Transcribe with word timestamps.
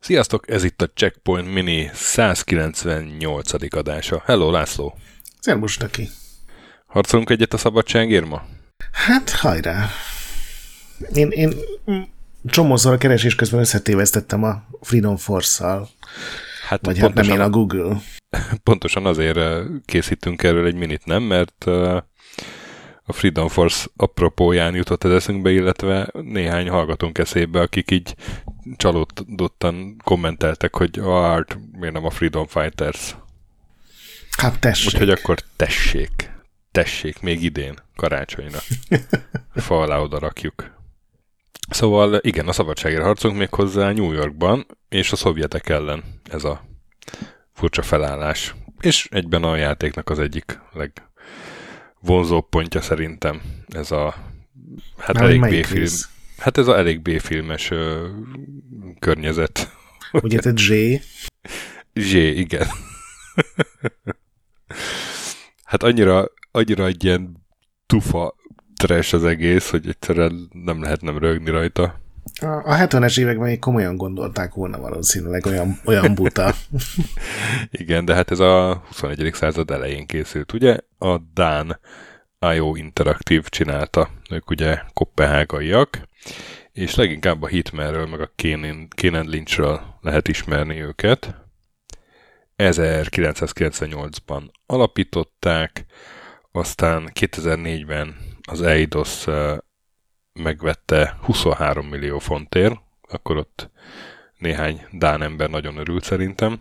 Sziasztok, 0.00 0.50
ez 0.50 0.64
itt 0.64 0.82
a 0.82 0.90
Checkpoint 0.94 1.52
Mini 1.52 1.90
198. 1.94 3.74
adása. 3.76 4.22
Hello, 4.26 4.50
László! 4.50 4.98
Szervus 5.40 5.76
neki! 5.76 6.08
Harcolunk 6.86 7.30
egyet 7.30 7.52
a 7.52 7.56
szabadságért 7.56 8.26
ma? 8.26 8.42
Hát, 8.92 9.30
hajrá! 9.30 9.88
Én, 11.12 11.28
én 11.30 11.54
csomószor 12.44 12.92
a 12.92 12.98
keresés 12.98 13.34
közben 13.34 13.60
összetévesztettem 13.60 14.42
a 14.42 14.62
Freedom 14.80 15.16
Force-szal. 15.16 15.88
Hát 16.66 16.86
Vagy 16.86 16.98
hát 16.98 17.14
nem 17.14 17.28
én 17.28 17.40
a 17.40 17.50
Google. 17.50 18.00
Pontosan 18.62 19.06
azért 19.06 19.38
készítünk 19.84 20.42
erről 20.42 20.66
egy 20.66 20.74
minit, 20.74 21.04
nem? 21.04 21.22
Mert 21.22 21.64
a 23.02 23.12
Freedom 23.12 23.48
Force 23.48 23.86
apropóján 23.96 24.74
jutott 24.74 25.04
ez 25.04 25.10
eszünkbe, 25.10 25.50
illetve 25.50 26.10
néhány 26.12 26.68
hallgatónk 26.68 27.18
eszébe, 27.18 27.60
akik 27.60 27.90
így 27.90 28.14
csalódottan 28.76 29.96
kommenteltek, 30.04 30.76
hogy 30.76 30.98
a 30.98 31.32
Art 31.32 31.58
miért 31.72 31.94
nem 31.94 32.04
a 32.04 32.10
Freedom 32.10 32.46
Fighters. 32.46 33.16
Hát 34.36 34.60
tessék. 34.60 34.94
Úgyhogy 34.94 35.10
akkor 35.10 35.38
tessék. 35.56 36.30
Tessék, 36.70 37.20
még 37.20 37.42
idén, 37.42 37.74
karácsonyra. 37.96 38.58
Fa 39.54 39.80
alá 39.80 39.98
oda 39.98 40.18
rakjuk. 40.18 40.75
Szóval 41.70 42.14
igen, 42.14 42.48
a 42.48 42.52
szabadságért 42.52 43.02
harcolunk 43.02 43.38
még 43.38 43.54
hozzá 43.54 43.92
New 43.92 44.12
Yorkban, 44.12 44.66
és 44.88 45.12
a 45.12 45.16
szovjetek 45.16 45.68
ellen 45.68 46.04
ez 46.30 46.44
a 46.44 46.64
furcsa 47.52 47.82
felállás. 47.82 48.54
És 48.80 49.08
egyben 49.10 49.42
a 49.42 49.56
játéknak 49.56 50.10
az 50.10 50.18
egyik 50.18 50.60
legvonzóbb 50.72 52.48
pontja 52.48 52.80
szerintem 52.80 53.42
ez 53.68 53.90
a 53.90 54.14
hát 54.98 55.14
Már 55.14 55.24
elég 55.24 55.40
B-film. 55.40 55.86
Hát 56.38 56.58
ez 56.58 56.66
a 56.66 56.76
elég 56.76 57.00
B-filmes 57.00 57.70
ö, 57.70 58.08
környezet. 58.98 59.72
Ugye 60.12 60.38
te 60.38 60.52
J? 60.54 61.00
J, 61.92 62.16
igen. 62.16 62.66
hát 65.64 65.82
annyira, 65.82 66.26
annyira 66.50 66.86
egy 66.86 67.04
ilyen 67.04 67.46
tufa 67.86 68.35
trash 68.76 69.14
az 69.14 69.24
egész, 69.24 69.70
hogy 69.70 69.88
egyszerűen 69.88 70.48
nem 70.52 70.82
lehet 70.82 71.00
nem 71.00 71.18
rögni 71.18 71.50
rajta. 71.50 72.00
A, 72.40 72.46
a 72.46 72.76
70-es 72.76 73.18
években 73.18 73.48
még 73.48 73.58
komolyan 73.58 73.96
gondolták 73.96 74.54
volna 74.54 74.78
valószínűleg 74.78 75.46
olyan, 75.46 75.80
olyan 75.84 76.14
buta. 76.14 76.54
Igen, 77.70 78.04
de 78.04 78.14
hát 78.14 78.30
ez 78.30 78.40
a 78.40 78.82
21. 78.86 79.34
század 79.34 79.70
elején 79.70 80.06
készült, 80.06 80.52
ugye? 80.52 80.78
A 80.98 81.18
Dán 81.34 81.78
IO 82.54 82.74
Interactive 82.74 83.48
csinálta, 83.48 84.10
ők 84.30 84.50
ugye 84.50 84.78
kopenhágaiak, 84.92 86.08
és 86.72 86.94
leginkább 86.94 87.42
a 87.42 87.46
Hitmanről, 87.46 88.06
meg 88.06 88.20
a 88.20 88.32
Kenan 88.88 89.28
Lynchről 89.28 89.80
lehet 90.00 90.28
ismerni 90.28 90.80
őket. 90.82 91.34
1998-ban 92.56 94.42
alapították, 94.66 95.84
aztán 96.56 97.10
2004-ben 97.20 98.16
az 98.42 98.62
Eidos 98.62 99.24
megvette 100.32 101.16
23 101.22 101.86
millió 101.86 102.18
fontért, 102.18 102.80
akkor 103.08 103.36
ott 103.36 103.70
néhány 104.38 104.86
Dán 104.92 105.22
ember 105.22 105.50
nagyon 105.50 105.76
örült 105.76 106.04
szerintem. 106.04 106.60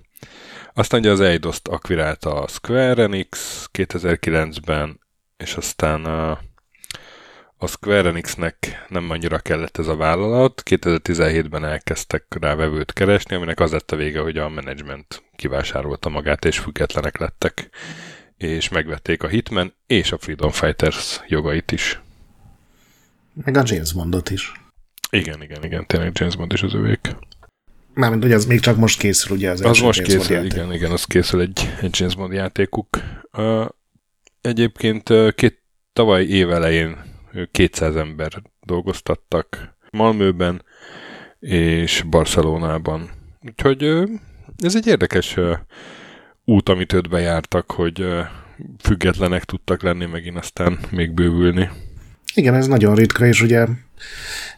Aztán 0.73 0.99
ugye 0.99 1.11
az 1.11 1.19
Eidos-t 1.19 1.67
akvirálta 1.67 2.41
a 2.41 2.47
Square 2.47 3.03
Enix 3.03 3.65
2009-ben, 3.73 4.99
és 5.37 5.55
aztán 5.55 6.05
a, 6.05 6.31
a 7.57 7.67
Square 7.67 8.09
Enixnek 8.09 8.85
nem 8.87 9.09
annyira 9.09 9.39
kellett 9.39 9.77
ez 9.77 9.87
a 9.87 9.95
vállalat. 9.95 10.61
2017-ben 10.65 11.65
elkezdtek 11.65 12.25
rá 12.39 12.55
vevőt 12.55 12.93
keresni, 12.93 13.35
aminek 13.35 13.59
az 13.59 13.71
lett 13.71 13.91
a 13.91 13.95
vége, 13.95 14.19
hogy 14.19 14.37
a 14.37 14.49
menedzsment 14.49 15.23
kivásárolta 15.35 16.09
magát, 16.09 16.45
és 16.45 16.59
függetlenek 16.59 17.17
lettek 17.17 17.69
és 18.37 18.69
megvették 18.69 19.23
a 19.23 19.27
Hitman 19.27 19.73
és 19.87 20.11
a 20.11 20.17
Freedom 20.17 20.51
Fighters 20.51 21.21
jogait 21.27 21.71
is. 21.71 21.99
Meg 23.33 23.57
a 23.57 23.63
James 23.65 23.93
Bondot 23.93 24.29
is. 24.29 24.51
Igen, 25.09 25.41
igen, 25.41 25.63
igen, 25.63 25.85
tényleg 25.85 26.11
James 26.13 26.35
Bond 26.35 26.53
is 26.53 26.61
az 26.61 26.73
övék. 26.73 27.15
Mármint, 27.93 28.23
hogy 28.23 28.31
az 28.31 28.45
még 28.45 28.59
csak 28.59 28.77
most 28.77 28.99
készül, 28.99 29.35
ugye 29.35 29.49
az, 29.49 29.61
az 29.61 29.79
most 29.79 29.99
James 29.99 30.13
készül, 30.13 30.37
Bond 30.37 30.51
igen, 30.51 30.73
igen, 30.73 30.91
az 30.91 31.03
készül 31.03 31.41
egy, 31.41 31.73
egy 31.81 31.99
James 31.99 32.15
Bond 32.15 32.33
játékuk. 32.33 32.87
Uh, 33.31 33.65
egyébként 34.41 35.09
uh, 35.09 35.31
két, 35.31 35.61
tavaly 35.93 36.23
év 36.23 36.49
elején 36.49 36.97
200 37.51 37.95
ember 37.95 38.41
dolgoztattak 38.61 39.77
Malmöben 39.91 40.63
és 41.39 42.03
Barcelonában. 42.09 43.09
Úgyhogy 43.41 43.83
uh, 43.83 44.09
ez 44.57 44.75
egy 44.75 44.87
érdekes 44.87 45.37
uh, 45.37 45.57
út, 46.45 46.69
amit 46.69 46.93
öt 46.93 47.09
bejártak, 47.09 47.71
hogy 47.71 48.05
függetlenek 48.81 49.43
tudtak 49.43 49.83
lenni, 49.83 50.05
megint 50.05 50.37
aztán 50.37 50.79
még 50.91 51.11
bővülni. 51.11 51.69
Igen, 52.33 52.53
ez 52.53 52.67
nagyon 52.67 52.95
ritka, 52.95 53.25
és 53.25 53.41
ugye 53.41 53.65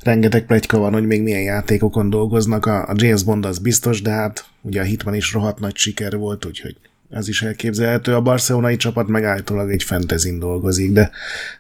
rengeteg 0.01 0.45
plegyka 0.45 0.77
van, 0.77 0.93
hogy 0.93 1.05
még 1.05 1.21
milyen 1.21 1.41
játékokon 1.41 2.09
dolgoznak. 2.09 2.65
A, 2.65 2.93
James 2.95 3.23
Bond 3.23 3.45
az 3.45 3.59
biztos, 3.59 4.01
de 4.01 4.11
hát 4.11 4.45
ugye 4.61 4.81
a 4.81 4.83
Hitman 4.83 5.15
is 5.15 5.33
rohadt 5.33 5.59
nagy 5.59 5.75
siker 5.75 6.17
volt, 6.17 6.45
úgyhogy 6.45 6.75
ez 7.09 7.27
is 7.27 7.41
elképzelhető. 7.41 8.15
A 8.15 8.21
barcelonai 8.21 8.75
csapat 8.75 9.07
meg 9.07 9.23
állítólag 9.23 9.71
egy 9.71 9.83
fentezin 9.83 10.39
dolgozik, 10.39 10.91
de 10.91 11.11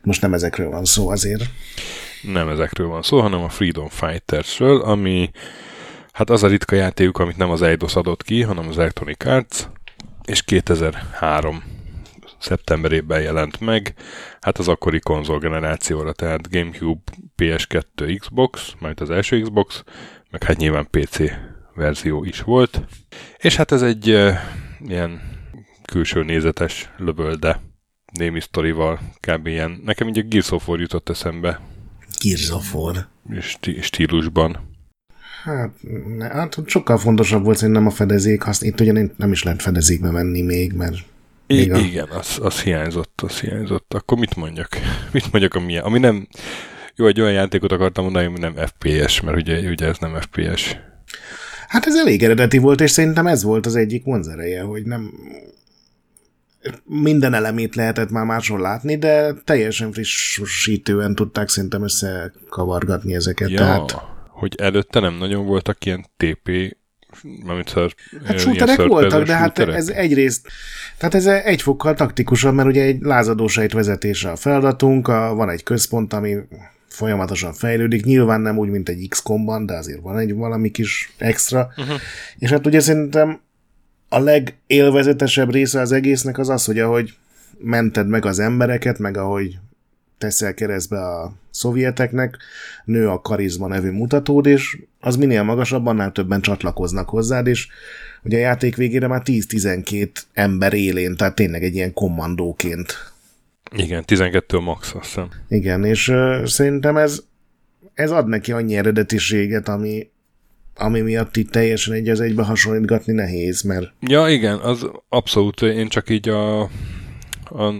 most 0.01 0.21
nem 0.21 0.33
ezekről 0.33 0.69
van 0.69 0.85
szó 0.85 1.09
azért. 1.09 1.43
Nem 2.21 2.49
ezekről 2.49 2.87
van 2.87 3.01
szó, 3.01 3.19
hanem 3.19 3.41
a 3.41 3.49
Freedom 3.49 3.89
Fightersről, 3.89 4.81
ami 4.81 5.31
hát 6.11 6.29
az 6.29 6.43
a 6.43 6.47
ritka 6.47 6.75
játékuk, 6.75 7.19
amit 7.19 7.37
nem 7.37 7.49
az 7.49 7.61
Eidos 7.61 7.95
adott 7.95 8.23
ki, 8.23 8.41
hanem 8.41 8.67
az 8.67 8.77
Electronic 8.77 9.25
Arts, 9.25 9.67
és 10.27 10.41
2003 10.41 11.63
szeptemberében 12.39 13.21
jelent 13.21 13.59
meg, 13.59 13.93
hát 14.41 14.57
az 14.57 14.67
akkori 14.67 14.99
konzolgenerációra, 14.99 16.13
tehát 16.13 16.49
Gamecube, 16.49 17.01
PS2, 17.37 18.15
Xbox, 18.19 18.73
majd 18.79 19.01
az 19.01 19.09
első 19.09 19.41
Xbox, 19.41 19.83
meg 20.29 20.43
hát 20.43 20.57
nyilván 20.57 20.87
PC 20.89 21.17
verzió 21.75 22.23
is 22.23 22.41
volt. 22.41 22.81
És 23.37 23.55
hát 23.55 23.71
ez 23.71 23.81
egy 23.81 24.09
uh, 24.09 24.33
ilyen 24.87 25.21
külső 25.85 26.23
nézetes 26.23 26.89
lövölde 26.97 27.61
némi 28.13 28.39
sztorival, 28.39 28.99
kb. 29.19 29.47
ilyen. 29.47 29.81
Nekem 29.85 30.07
így 30.07 30.17
a 30.17 30.21
Gears 30.21 30.51
of 30.51 30.67
War 30.67 30.79
jutott 30.79 31.09
eszembe. 31.09 31.61
Gears 32.23 32.49
of 32.49 32.73
War. 32.73 33.07
Stílusban. 33.81 34.66
Hát, 35.47 35.71
hát 36.31 36.57
sokkal 36.65 36.97
fontosabb 36.97 37.43
volt 37.43 37.57
szerintem 37.57 37.85
a 37.85 37.89
fedezék, 37.89 38.47
azt 38.47 38.63
itt 38.63 38.79
ugye 38.79 39.09
nem 39.17 39.31
is 39.31 39.43
lehet 39.43 39.61
fedezékbe 39.61 40.11
menni 40.11 40.41
még, 40.41 40.73
mert 40.73 40.97
még 41.47 41.73
a... 41.73 41.77
Igen, 41.77 42.07
az, 42.09 42.39
az 42.41 42.61
hiányzott, 42.61 43.21
az 43.23 43.39
hiányzott. 43.39 43.93
Akkor 43.93 44.17
mit 44.17 44.35
mondjak? 44.35 44.69
Mit 45.13 45.31
mondjak, 45.31 45.53
ami, 45.53 45.77
ami 45.77 45.99
nem... 45.99 46.27
Jó, 46.95 47.07
egy 47.07 47.21
olyan 47.21 47.33
játékot 47.33 47.71
akartam 47.71 48.03
mondani, 48.03 48.25
ami 48.25 48.39
nem 48.39 48.55
FPS, 48.55 49.21
mert 49.21 49.37
ugye, 49.37 49.69
ugye 49.69 49.87
ez 49.87 49.97
nem 49.99 50.17
FPS. 50.19 50.77
Hát 51.67 51.85
ez 51.85 51.95
elég 51.95 52.23
eredeti 52.23 52.57
volt, 52.57 52.81
és 52.81 52.91
szerintem 52.91 53.27
ez 53.27 53.43
volt 53.43 53.65
az 53.65 53.75
egyik 53.75 54.03
vonzereje, 54.03 54.61
hogy 54.61 54.85
nem 54.85 55.13
minden 56.83 57.33
elemét 57.33 57.75
lehetett 57.75 58.09
már 58.09 58.25
máshol 58.25 58.59
látni, 58.59 58.97
de 58.97 59.33
teljesen 59.43 59.91
frissítően 59.91 61.15
tudták 61.15 61.49
szerintem 61.49 61.83
összekavargatni 61.83 63.15
ezeket. 63.15 63.49
Ja. 63.49 63.57
Tehát 63.57 64.16
hogy 64.37 64.55
előtte 64.57 64.99
nem 64.99 65.13
nagyon 65.13 65.45
voltak 65.45 65.85
ilyen 65.85 66.05
TP 66.17 66.75
Mármint, 67.45 67.69
ha 67.69 67.89
hát 68.25 68.39
shooterek 68.39 68.85
voltak, 68.85 69.23
de 69.23 69.35
hát 69.35 69.59
ez 69.59 69.89
egyrészt, 69.89 70.47
tehát 70.97 71.15
ez 71.15 71.25
egy 71.25 71.61
fokkal 71.61 71.93
taktikusabb, 71.93 72.53
mert 72.53 72.67
ugye 72.67 72.83
egy 72.83 73.01
lázadósejt 73.01 73.73
vezetése 73.73 74.31
a 74.31 74.35
feladatunk, 74.35 75.07
a, 75.07 75.33
van 75.33 75.49
egy 75.49 75.63
központ, 75.63 76.13
ami 76.13 76.35
folyamatosan 76.87 77.53
fejlődik, 77.53 78.05
nyilván 78.05 78.41
nem 78.41 78.57
úgy, 78.57 78.69
mint 78.69 78.89
egy 78.89 79.07
XCOM-ban, 79.09 79.65
de 79.65 79.73
azért 79.73 80.01
van 80.01 80.17
egy 80.17 80.33
valami 80.33 80.71
kis 80.71 81.13
extra, 81.17 81.67
uh-huh. 81.77 81.99
és 82.37 82.49
hát 82.49 82.65
ugye 82.65 82.79
szerintem 82.79 83.39
a 84.09 84.19
legélvezetesebb 84.19 85.51
része 85.51 85.79
az 85.79 85.91
egésznek 85.91 86.37
az 86.37 86.49
az, 86.49 86.65
hogy 86.65 86.79
ahogy 86.79 87.13
mented 87.57 88.07
meg 88.07 88.25
az 88.25 88.39
embereket, 88.39 88.99
meg 88.99 89.17
ahogy 89.17 89.57
teszel 90.17 90.53
keresztbe 90.53 90.99
a 90.99 91.33
szovjeteknek, 91.49 92.37
nő 92.85 93.09
a 93.09 93.21
karizma 93.21 93.67
nevű 93.67 93.91
mutatód, 93.91 94.45
és 94.45 94.77
az 94.99 95.15
minél 95.15 95.43
magasabb, 95.43 95.85
annál 95.85 96.11
többen 96.11 96.41
csatlakoznak 96.41 97.09
hozzád, 97.09 97.47
és 97.47 97.67
ugye 98.23 98.37
a 98.37 98.39
játék 98.39 98.75
végére 98.75 99.07
már 99.07 99.21
10-12 99.25 100.09
ember 100.33 100.73
élén, 100.73 101.15
tehát 101.15 101.35
tényleg 101.35 101.63
egy 101.63 101.75
ilyen 101.75 101.93
kommandóként. 101.93 103.13
Igen, 103.75 104.03
12 104.05 104.59
max, 104.59 104.93
azt 104.93 105.05
hiszem. 105.05 105.29
Igen, 105.47 105.83
és 105.83 106.07
uh, 106.07 106.45
szerintem 106.45 106.97
ez, 106.97 107.23
ez 107.93 108.11
ad 108.11 108.27
neki 108.27 108.51
annyi 108.51 108.75
eredetiséget, 108.75 109.67
ami, 109.67 110.09
ami 110.75 111.01
miatt 111.01 111.37
itt 111.37 111.51
teljesen 111.51 111.93
egy 111.93 112.09
az 112.09 112.19
egybe 112.19 112.43
hasonlítgatni 112.43 113.13
nehéz, 113.13 113.61
mert... 113.61 113.91
Ja, 113.99 114.29
igen, 114.29 114.57
az 114.57 114.87
abszolút, 115.09 115.61
én 115.61 115.87
csak 115.87 116.09
így 116.09 116.29
a 116.29 116.69
a, 117.49 117.73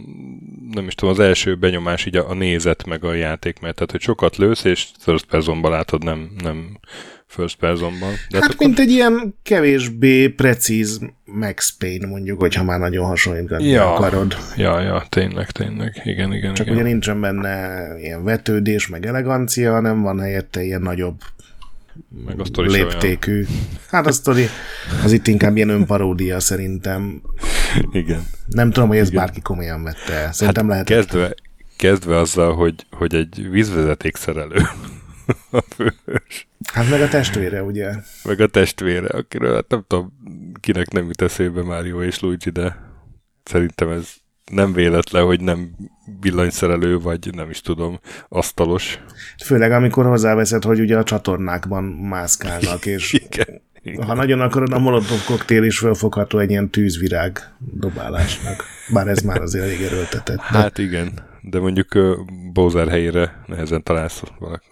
nem 0.78 0.88
is 0.88 0.96
tudom, 0.96 1.14
az 1.14 1.20
első 1.20 1.56
benyomás 1.56 2.06
így 2.06 2.16
a, 2.16 2.30
a 2.30 2.34
nézet 2.34 2.86
meg 2.86 3.04
a 3.04 3.14
játék, 3.14 3.60
mert 3.60 3.76
tehát, 3.76 3.92
hogy 3.92 4.02
sokat 4.02 4.38
lősz, 4.38 4.64
és 4.64 4.88
first 5.00 5.26
personban 5.26 5.72
látod, 5.72 6.04
nem, 6.04 6.30
nem 6.44 6.80
first 7.26 7.58
personban. 7.58 8.14
De 8.30 8.40
hát, 8.40 8.48
hát 8.48 8.60
mint 8.60 8.80
egy 8.80 8.90
ilyen 8.90 9.36
kevésbé 9.44 10.28
precíz 10.28 11.00
Max 11.26 11.76
Payne, 11.80 12.08
mondjuk, 12.08 12.40
hogyha 12.40 12.64
már 12.64 12.80
nagyon 12.80 13.06
hasonlítani 13.06 13.68
ja, 13.68 13.94
akarod. 13.94 14.38
Ja, 14.58 14.80
ja, 14.80 15.06
tényleg, 15.10 15.52
tényleg, 15.52 16.02
igen, 16.04 16.34
igen. 16.34 16.54
Csak 16.54 16.66
igen. 16.66 16.78
ugye 16.78 16.88
nincsen 16.88 17.22
benne 17.22 17.78
ilyen 18.00 18.24
vetődés, 18.24 18.88
meg 18.88 19.06
elegancia, 19.06 19.72
hanem 19.72 20.02
van 20.02 20.20
helyette 20.20 20.64
ilyen 20.64 20.82
nagyobb 20.82 21.16
meg 22.26 22.40
a 22.40 22.62
léptékű. 22.62 23.34
Olyan. 23.34 23.48
Hát 23.90 24.08
a 24.08 24.12
sztori 24.12 24.48
az 25.04 25.12
itt 25.12 25.28
inkább 25.28 25.56
ilyen 25.56 25.70
önparódia 25.70 26.40
szerintem. 26.40 27.22
Igen. 27.92 28.28
Nem 28.48 28.72
tudom, 28.72 28.90
hogy 28.90 28.98
ez 28.98 29.10
Igen. 29.10 29.24
bárki 29.24 29.42
komolyan 29.42 29.84
vette. 29.84 30.32
Szerintem 30.32 30.70
hát 30.70 30.72
lehet. 30.72 30.86
Kezdve, 30.86 31.36
kezdve 31.78 32.18
azzal, 32.18 32.56
hogy, 32.56 32.86
hogy 32.92 33.16
egy 33.16 33.50
vízvezeték 33.50 34.16
szerelő 34.16 34.62
a 35.52 35.64
főhős. 35.76 36.48
Hát 36.74 36.90
meg 36.90 37.02
a 37.02 37.08
testvére, 37.08 37.64
ugye? 37.64 37.94
Meg 38.24 38.40
a 38.40 38.48
testvére, 38.48 39.08
akiről 39.08 39.54
hát 39.54 39.68
nem 39.68 39.86
tudom, 39.88 40.14
kinek 40.60 40.92
nem 40.92 41.06
jut 41.06 41.22
eszébe 41.22 41.64
Mario 41.64 42.04
és 42.04 42.20
Luigi, 42.20 42.50
de 42.50 42.78
szerintem 43.44 43.90
ez 43.90 44.14
nem 44.52 44.74
véletlen, 44.74 45.26
hogy 45.26 45.42
nem 45.42 45.76
villanyszerelő, 46.20 47.00
vagy 47.00 47.34
nem 47.36 47.50
is 47.50 47.62
tudom, 47.62 48.00
asztalos. 48.28 49.00
Főleg 49.46 49.72
amikor 49.72 50.06
hozzáveszed, 50.06 50.64
hogy 50.64 50.80
ugye 50.80 50.98
a 50.98 51.04
csatornákban 51.04 51.84
mászkálnak, 51.84 52.86
és 52.86 53.14
igen. 53.30 53.62
Ha 53.96 54.14
nagyon 54.14 54.42
akarod, 54.42 54.74
a 54.74 54.80
molotov 54.80 55.26
koktél 55.26 55.64
is 55.64 55.80
felfogható 55.80 56.40
egy 56.40 56.50
ilyen 56.50 56.70
tűzvirág 56.70 57.54
dobálásnak. 57.58 58.64
Bár 58.94 59.08
ez 59.08 59.22
már 59.22 59.42
azért 59.42 59.64
elég 59.64 59.82
erőltetett. 59.82 60.38
De... 60.38 60.58
Hát 60.58 60.78
igen, 60.78 61.12
de 61.42 61.60
mondjuk 61.60 61.96
uh, 61.96 62.16
Bowser 62.54 62.88
helyére 62.88 63.44
nehezen 63.46 63.84
találsz, 63.84 64.24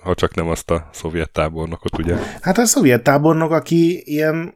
ha 0.01 0.13
csak 0.15 0.35
nem 0.35 0.47
azt 0.47 0.71
a 0.71 0.89
szovjet 0.93 1.29
tábornokot, 1.29 1.97
ugye? 1.97 2.15
Hát 2.41 2.57
a 2.57 2.65
szovjet 2.65 3.03
tábornok, 3.03 3.51
aki 3.51 4.03
ilyen 4.05 4.53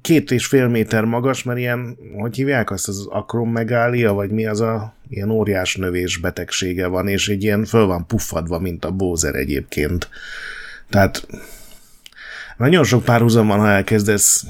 két 0.00 0.30
és 0.30 0.46
fél 0.46 0.68
méter 0.68 1.04
magas, 1.04 1.42
mert 1.42 1.58
ilyen, 1.58 1.98
hogy 2.18 2.36
hívják 2.36 2.70
azt, 2.70 2.88
az 2.88 3.06
akromegália, 3.10 4.12
vagy 4.12 4.30
mi 4.30 4.46
az 4.46 4.60
a 4.60 4.94
ilyen 5.08 5.30
óriás 5.30 5.76
növés 5.76 6.16
betegsége 6.16 6.86
van, 6.86 7.08
és 7.08 7.28
egy 7.28 7.42
ilyen 7.42 7.64
föl 7.64 7.86
van 7.86 8.06
puffadva, 8.06 8.58
mint 8.58 8.84
a 8.84 8.90
bózer 8.90 9.34
egyébként. 9.34 10.08
Tehát 10.88 11.26
nagyon 12.56 12.84
sok 12.84 13.04
párhuzam 13.04 13.46
van, 13.46 13.58
ha 13.58 13.68
elkezdesz 13.68 14.46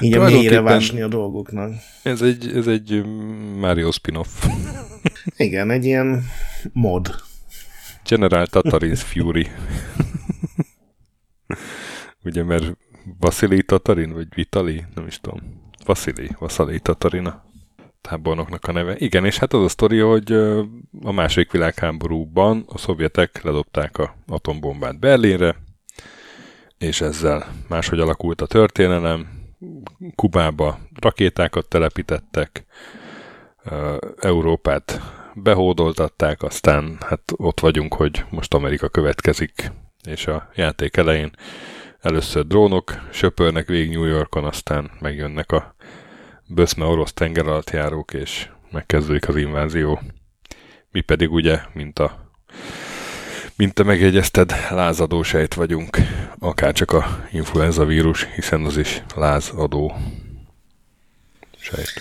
így 0.00 0.14
a 0.14 0.24
mélyre 0.24 0.60
vásni 0.60 1.00
a 1.00 1.08
dolgoknak. 1.08 1.72
Ez 2.02 2.22
egy, 2.22 2.52
ez 2.56 2.66
egy 2.66 3.04
Mario 3.56 3.90
spin-off. 3.90 4.46
Igen, 5.36 5.70
egy 5.70 5.84
ilyen 5.84 6.24
mod. 6.72 7.14
General 8.08 8.46
Tatarin's 8.50 9.00
Fury. 9.04 9.50
Ugye, 12.24 12.44
mert 12.44 12.76
Vasili 13.18 13.62
Tatarin, 13.62 14.12
vagy 14.12 14.26
Vitali, 14.34 14.84
nem 14.94 15.06
is 15.06 15.20
tudom. 15.20 15.40
Vasili, 15.84 16.28
Vasili 16.38 16.80
Tatarin 16.80 17.26
a 17.26 17.44
tábornoknak 18.00 18.64
a 18.64 18.72
neve. 18.72 18.94
Igen, 18.98 19.24
és 19.24 19.38
hát 19.38 19.52
az 19.52 19.62
a 19.62 19.68
sztori, 19.68 19.98
hogy 19.98 20.32
a 21.02 21.12
második 21.12 21.50
világháborúban 21.50 22.64
a 22.68 22.78
szovjetek 22.78 23.42
ledobták 23.42 23.98
a 23.98 24.14
atombombát 24.26 24.98
Berlinre, 24.98 25.56
és 26.78 27.00
ezzel 27.00 27.46
máshogy 27.68 28.00
alakult 28.00 28.40
a 28.40 28.46
történelem. 28.46 29.28
Kubába 30.14 30.78
rakétákat 31.00 31.68
telepítettek, 31.68 32.64
Európát 34.20 35.00
behódoltatták, 35.34 36.42
aztán 36.42 36.96
hát 37.00 37.20
ott 37.36 37.60
vagyunk, 37.60 37.94
hogy 37.94 38.24
most 38.30 38.54
Amerika 38.54 38.88
következik, 38.88 39.72
és 40.02 40.26
a 40.26 40.50
játék 40.54 40.96
elején 40.96 41.30
Először 42.00 42.46
drónok 42.46 43.08
söpörnek 43.12 43.66
végig 43.66 43.90
New 43.90 44.04
Yorkon, 44.04 44.44
aztán 44.44 44.90
megjönnek 45.00 45.52
a 45.52 45.74
böszme 46.46 46.84
orosz 46.84 47.12
tenger 47.12 47.46
alatt 47.46 47.70
járók, 47.70 48.12
és 48.12 48.48
megkezdődik 48.70 49.28
az 49.28 49.36
invázió. 49.36 50.00
Mi 50.90 51.00
pedig 51.00 51.32
ugye, 51.32 51.60
mint 51.72 51.98
a 51.98 52.32
mint 53.58 53.74
te 53.74 53.82
megjegyezted, 53.82 54.54
lázadó 54.70 55.22
sejt 55.22 55.54
vagyunk, 55.54 55.98
akár 56.38 56.72
csak 56.72 56.92
a 56.92 57.28
influenza 57.32 57.84
vírus, 57.84 58.26
hiszen 58.34 58.64
az 58.64 58.76
is 58.76 59.02
lázadó 59.14 59.96
sejt. 61.60 61.92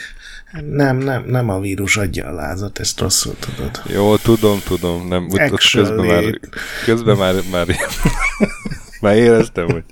Nem, 0.69 0.97
nem, 0.97 1.23
nem 1.25 1.49
a 1.49 1.59
vírus 1.59 1.97
adja 1.97 2.27
a 2.27 2.31
lázat, 2.31 2.79
ezt 2.79 2.99
rosszul 2.99 3.35
tudod. 3.39 3.81
Jó, 3.85 4.17
tudom, 4.17 4.59
tudom, 4.65 5.07
nem, 5.07 5.27
közben 5.27 6.05
már, 6.05 6.39
közben 6.85 7.17
már, 7.17 7.35
már 7.51 7.67
Már 9.01 9.15
éreztem, 9.15 9.69
hogy 9.69 9.83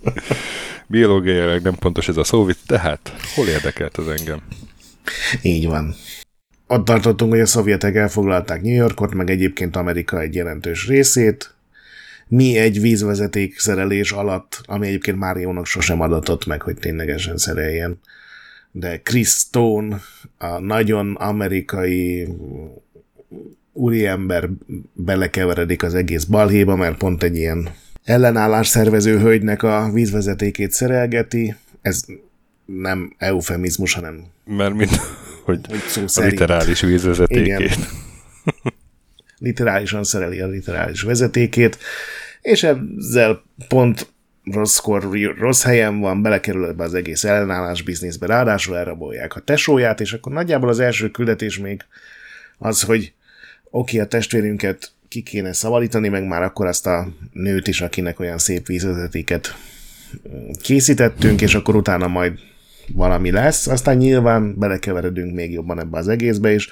biológiailag 0.87 1.61
nem 1.61 1.75
pontos 1.75 2.07
ez 2.07 2.17
a 2.17 2.23
szó, 2.23 2.47
tehát 2.67 3.13
hol 3.35 3.47
érdekelt 3.47 3.97
az 3.97 4.07
engem? 4.07 4.41
Így 5.41 5.67
van. 5.67 5.95
Ott 6.67 6.85
tartottunk, 6.85 7.31
hogy 7.31 7.39
a 7.39 7.45
szovjetek 7.45 7.95
elfoglalták 7.95 8.61
New 8.61 8.73
Yorkot, 8.73 9.13
meg 9.13 9.29
egyébként 9.29 9.75
Amerika 9.75 10.19
egy 10.19 10.35
jelentős 10.35 10.87
részét. 10.87 11.54
Mi 12.27 12.57
egy 12.57 12.81
vízvezeték 12.81 13.59
szerelés 13.59 14.11
alatt, 14.11 14.61
ami 14.65 14.87
egyébként 14.87 15.17
Máriónak 15.17 15.65
sosem 15.65 16.01
adatott 16.01 16.45
meg, 16.45 16.61
hogy 16.61 16.75
ténylegesen 16.75 17.37
szereljen. 17.37 17.99
De 18.71 18.99
Chris 19.01 19.29
Stone, 19.29 19.99
a 20.37 20.59
nagyon 20.59 21.15
amerikai 21.15 22.27
úriember 23.73 24.49
belekeveredik 24.93 25.83
az 25.83 25.93
egész 25.93 26.23
balhéba, 26.23 26.75
mert 26.75 26.97
pont 26.97 27.23
egy 27.23 27.35
ilyen 27.35 27.69
ellenállás 28.03 28.67
szervező 28.67 29.19
hölgynek 29.19 29.63
a 29.63 29.89
vízvezetékét 29.93 30.71
szerelgeti. 30.71 31.55
Ez 31.81 32.05
nem 32.65 33.13
eufemizmus, 33.17 33.93
hanem... 33.93 34.23
Mert 34.45 34.73
mint, 34.73 34.95
hogy, 35.43 35.59
hogy 35.69 35.79
szó 35.87 36.07
szerint. 36.07 36.31
literális 36.31 36.81
vízvezetékét. 36.81 37.45
Igen. 37.45 38.03
Literálisan 39.45 40.03
szereli 40.03 40.39
a 40.39 40.47
literális 40.47 41.01
vezetékét, 41.01 41.77
és 42.41 42.63
ezzel 42.63 43.43
pont 43.67 44.07
rosszkor, 44.51 45.09
rossz 45.37 45.63
helyen 45.63 45.99
van, 45.99 46.21
belekerül 46.21 46.65
ebbe 46.65 46.83
az 46.83 46.93
egész 46.93 47.23
ellenállás 47.23 47.81
bizniszbe, 47.81 48.25
ráadásul 48.25 48.77
elrabolják 48.77 49.35
a 49.35 49.39
tesóját, 49.39 50.01
és 50.01 50.13
akkor 50.13 50.31
nagyjából 50.31 50.69
az 50.69 50.79
első 50.79 51.09
küldetés 51.09 51.57
még 51.57 51.85
az, 52.57 52.81
hogy 52.81 53.13
oké, 53.69 53.99
a 53.99 54.07
testvérünket 54.07 54.91
ki 55.07 55.21
kéne 55.21 55.53
szabadítani, 55.53 56.07
meg 56.07 56.27
már 56.27 56.43
akkor 56.43 56.65
azt 56.65 56.87
a 56.87 57.07
nőt 57.33 57.67
is, 57.67 57.81
akinek 57.81 58.19
olyan 58.19 58.37
szép 58.37 58.67
vízvezetéket 58.67 59.55
készítettünk, 60.61 61.41
és 61.41 61.55
akkor 61.55 61.75
utána 61.75 62.07
majd 62.07 62.39
valami 62.93 63.31
lesz. 63.31 63.67
Aztán 63.67 63.97
nyilván 63.97 64.59
belekeveredünk 64.59 65.33
még 65.33 65.51
jobban 65.51 65.79
ebbe 65.79 65.97
az 65.97 66.07
egészbe, 66.07 66.51
és 66.51 66.69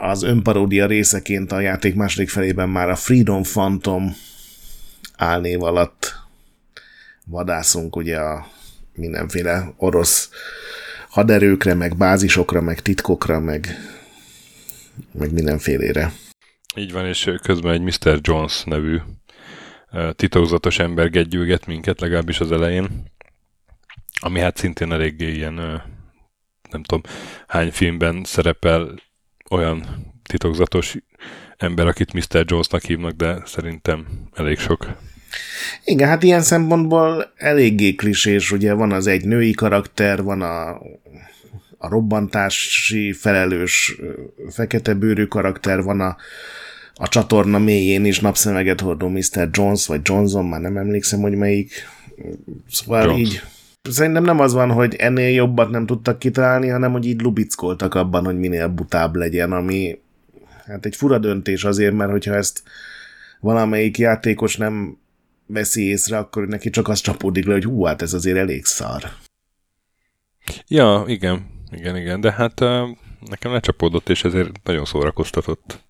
az 0.00 0.22
önparódia 0.22 0.86
részeként 0.86 1.52
a 1.52 1.60
játék 1.60 1.94
második 1.94 2.28
felében 2.28 2.68
már 2.68 2.88
a 2.88 2.96
Freedom 2.96 3.42
Phantom 3.42 4.16
álnév 5.16 5.62
alatt 5.62 6.14
vadászunk 7.26 7.96
ugye 7.96 8.18
a 8.18 8.46
mindenféle 8.92 9.72
orosz 9.76 10.30
haderőkre, 11.08 11.74
meg 11.74 11.96
bázisokra, 11.96 12.60
meg 12.60 12.80
titkokra, 12.80 13.40
meg, 13.40 13.68
meg 15.12 15.32
mindenfélére. 15.32 16.12
Így 16.76 16.92
van, 16.92 17.06
és 17.06 17.30
közben 17.42 17.72
egy 17.72 17.80
Mr. 17.80 18.18
Jones 18.20 18.64
nevű 18.64 18.98
titokzatos 20.10 20.78
ember 20.78 21.10
gegyülget 21.10 21.66
minket, 21.66 22.00
legalábbis 22.00 22.40
az 22.40 22.52
elején, 22.52 23.12
ami 24.20 24.40
hát 24.40 24.56
szintén 24.56 24.92
eléggé 24.92 25.32
ilyen, 25.32 25.54
nem 26.70 26.82
tudom, 26.82 27.02
hány 27.46 27.72
filmben 27.72 28.24
szerepel 28.24 28.94
olyan 29.50 29.84
titokzatos 30.22 30.96
ember, 31.56 31.86
akit 31.86 32.12
Mr. 32.12 32.44
Jonesnak 32.46 32.82
hívnak, 32.82 33.12
de 33.12 33.42
szerintem 33.44 34.06
elég 34.34 34.58
sok. 34.58 34.96
Igen, 35.84 36.08
hát 36.08 36.22
ilyen 36.22 36.42
szempontból 36.42 37.32
eléggé 37.36 37.94
klisés, 37.94 38.52
ugye 38.52 38.72
van 38.72 38.92
az 38.92 39.06
egy 39.06 39.24
női 39.24 39.52
karakter, 39.52 40.22
van 40.22 40.42
a, 40.42 40.68
a 41.78 41.88
robbantási 41.88 43.12
felelős 43.12 43.96
fekete 44.50 44.94
bőrű 44.94 45.24
karakter, 45.24 45.82
van 45.82 46.00
a 46.00 46.16
a 46.98 47.08
csatorna 47.08 47.58
mélyén 47.58 48.04
is 48.04 48.20
napszemeget 48.20 48.80
hordó 48.80 49.08
Mr. 49.08 49.48
Jones, 49.50 49.86
vagy 49.86 50.00
Johnson, 50.02 50.44
már 50.44 50.60
nem 50.60 50.76
emlékszem, 50.76 51.20
hogy 51.20 51.34
melyik. 51.34 51.72
Szóval 52.70 53.04
Jones. 53.04 53.20
így 53.20 53.42
szerintem 53.90 54.22
nem 54.22 54.40
az 54.40 54.52
van, 54.52 54.70
hogy 54.70 54.94
ennél 54.94 55.34
jobbat 55.34 55.70
nem 55.70 55.86
tudtak 55.86 56.18
kitalálni, 56.18 56.68
hanem 56.68 56.92
hogy 56.92 57.06
így 57.06 57.20
lubickoltak 57.20 57.94
abban, 57.94 58.24
hogy 58.24 58.38
minél 58.38 58.68
butább 58.68 59.14
legyen, 59.14 59.52
ami 59.52 59.98
hát 60.66 60.86
egy 60.86 60.96
fura 60.96 61.18
döntés 61.18 61.64
azért, 61.64 61.94
mert 61.94 62.10
hogyha 62.10 62.34
ezt 62.34 62.62
valamelyik 63.40 63.98
játékos 63.98 64.56
nem 64.56 64.98
veszi 65.46 65.82
észre, 65.82 66.18
akkor 66.18 66.46
neki 66.46 66.70
csak 66.70 66.88
az 66.88 67.00
csapódik 67.00 67.46
le, 67.46 67.52
hogy 67.52 67.64
hú, 67.64 67.84
hát 67.84 68.02
ez 68.02 68.12
azért 68.12 68.38
elég 68.38 68.64
szar. 68.64 69.02
Ja, 70.68 71.04
igen, 71.06 71.46
Igen, 71.70 71.96
igen, 71.96 72.20
de 72.20 72.32
hát 72.32 72.60
nekem 73.28 73.52
lecsapódott, 73.52 74.08
és 74.08 74.24
ezért 74.24 74.50
nagyon 74.64 74.84
szórakoztatott 74.84 75.84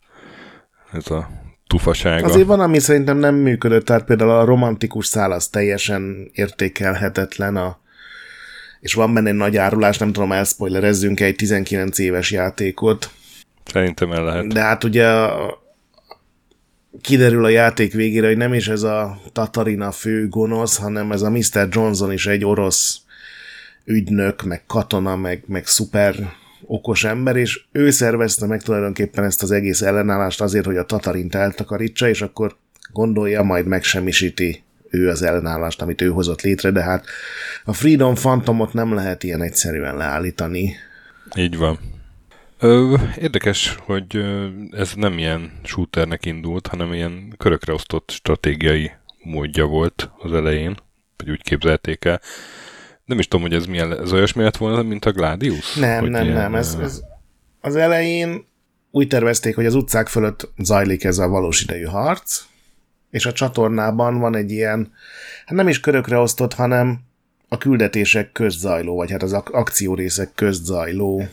ez 0.93 1.11
a 1.11 1.29
tufasága. 1.67 2.27
Azért 2.27 2.47
van, 2.47 2.61
ami 2.61 2.79
szerintem 2.79 3.19
nem 3.19 3.35
működött, 3.35 3.85
tehát 3.85 4.05
például 4.05 4.31
a 4.31 4.45
romantikus 4.45 5.07
szál 5.07 5.33
az 5.33 5.49
teljesen 5.49 6.31
értékelhetetlen, 6.33 7.57
a, 7.57 7.79
és 8.81 8.95
van 8.95 9.15
benne 9.15 9.29
egy 9.29 9.35
nagy 9.35 9.57
árulás, 9.57 9.99
nem 9.99 10.13
tudom, 10.13 10.33
elspoilerezzünk 10.33 11.21
egy 11.21 11.37
19 11.37 11.99
éves 11.99 12.31
játékot. 12.31 13.11
Szerintem 13.65 14.13
el 14.13 14.25
lehet. 14.25 14.53
De 14.53 14.61
hát 14.61 14.85
ugye 14.85 15.09
kiderül 17.01 17.45
a 17.45 17.49
játék 17.49 17.93
végére, 17.93 18.27
hogy 18.27 18.37
nem 18.37 18.55
is 18.55 18.69
ez 18.69 18.83
a 18.83 19.21
Tatarina 19.33 19.91
fő 19.91 20.29
gonosz, 20.29 20.77
hanem 20.77 21.13
ez 21.13 21.23
a 21.23 21.31
Mr. 21.31 21.69
Johnson 21.71 22.13
is 22.13 22.27
egy 22.27 22.45
orosz 22.45 23.01
ügynök, 23.85 24.43
meg 24.43 24.63
katona, 24.67 25.17
meg, 25.17 25.43
meg 25.47 25.67
szuper 25.67 26.15
okos 26.67 27.05
ember, 27.05 27.37
és 27.37 27.65
ő 27.73 27.91
szervezte 27.91 28.47
meg 28.47 28.63
tulajdonképpen 28.63 29.25
ezt 29.25 29.43
az 29.43 29.51
egész 29.51 29.83
ellenállást 29.83 30.41
azért, 30.41 30.65
hogy 30.65 30.77
a 30.77 30.85
Tatarint 30.85 31.35
eltakarítsa, 31.35 32.09
és 32.09 32.23
akkor 32.23 32.57
gondolja, 32.93 33.43
majd 33.43 33.67
megsemmisíti 33.67 34.65
ő 34.97 35.09
az 35.09 35.23
ellenállást, 35.23 35.83
amit 35.83 36.01
ő 36.01 36.09
hozott 36.09 36.41
létre, 36.41 36.71
de 36.71 36.83
hát 36.83 37.07
a 37.65 37.73
Freedom 37.73 38.15
Phantomot 38.15 38.73
nem 38.73 38.95
lehet 38.95 39.23
ilyen 39.23 39.43
egyszerűen 39.43 39.97
leállítani. 39.97 40.77
Így 41.37 41.57
van. 41.57 41.79
Ö, 42.59 42.97
érdekes, 43.19 43.77
hogy 43.81 44.25
ez 44.71 44.93
nem 44.95 45.19
ilyen 45.19 45.53
shooternek 45.63 46.25
indult, 46.27 46.67
hanem 46.67 46.93
ilyen 46.93 47.35
körökre 47.37 47.73
osztott 47.73 48.11
stratégiai 48.11 48.91
módja 49.23 49.65
volt 49.65 50.11
az 50.19 50.33
elején, 50.33 50.77
vagy 51.17 51.31
úgy 51.31 51.43
képzelték 51.43 52.05
el. 52.05 52.21
Nem 53.05 53.19
is 53.19 53.29
tudom, 53.29 53.47
hogy 53.47 53.55
ez 53.55 53.67
milyen, 53.67 54.01
ez 54.01 54.13
olyasmi 54.13 54.43
lett 54.43 54.57
volna, 54.57 54.83
mint 54.83 55.05
a 55.05 55.13
Gladius? 55.13 55.75
Nem, 55.75 56.05
nem, 56.05 56.25
ilyen, 56.25 56.37
nem. 56.37 56.55
Ez, 56.55 56.77
ez, 56.81 57.01
az 57.61 57.77
elején 57.77 58.47
úgy 58.91 59.09
tervezték, 59.09 59.55
hogy 59.55 59.67
az 59.67 59.75
utcák 59.75 60.09
fölött 60.09 60.53
zajlik 60.59 61.05
ez 61.05 61.19
a 61.19 61.29
valós 61.29 61.63
idejű 61.63 61.85
harc, 61.85 62.43
és 63.11 63.27
a 63.27 63.33
csatornában 63.33 64.19
van 64.19 64.37
egy 64.37 64.51
ilyen, 64.51 64.93
hát 65.47 65.57
nem 65.57 65.69
is 65.69 65.81
körökre 65.81 66.19
osztott, 66.19 66.55
hanem 66.55 67.01
a 67.49 67.59
küldetések 67.59 68.33
közt 68.33 68.59
zajló, 68.59 68.97
vagy 68.97 69.11
hát 69.11 69.23
az 69.23 69.33
ak- 69.33 69.55
akciórészek 69.55 70.31
közt 70.35 70.65
zajló 70.65 71.29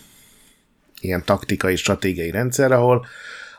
ilyen 1.01 1.23
taktikai, 1.25 1.75
stratégiai 1.75 2.31
rendszer, 2.31 2.71
ahol 2.71 3.05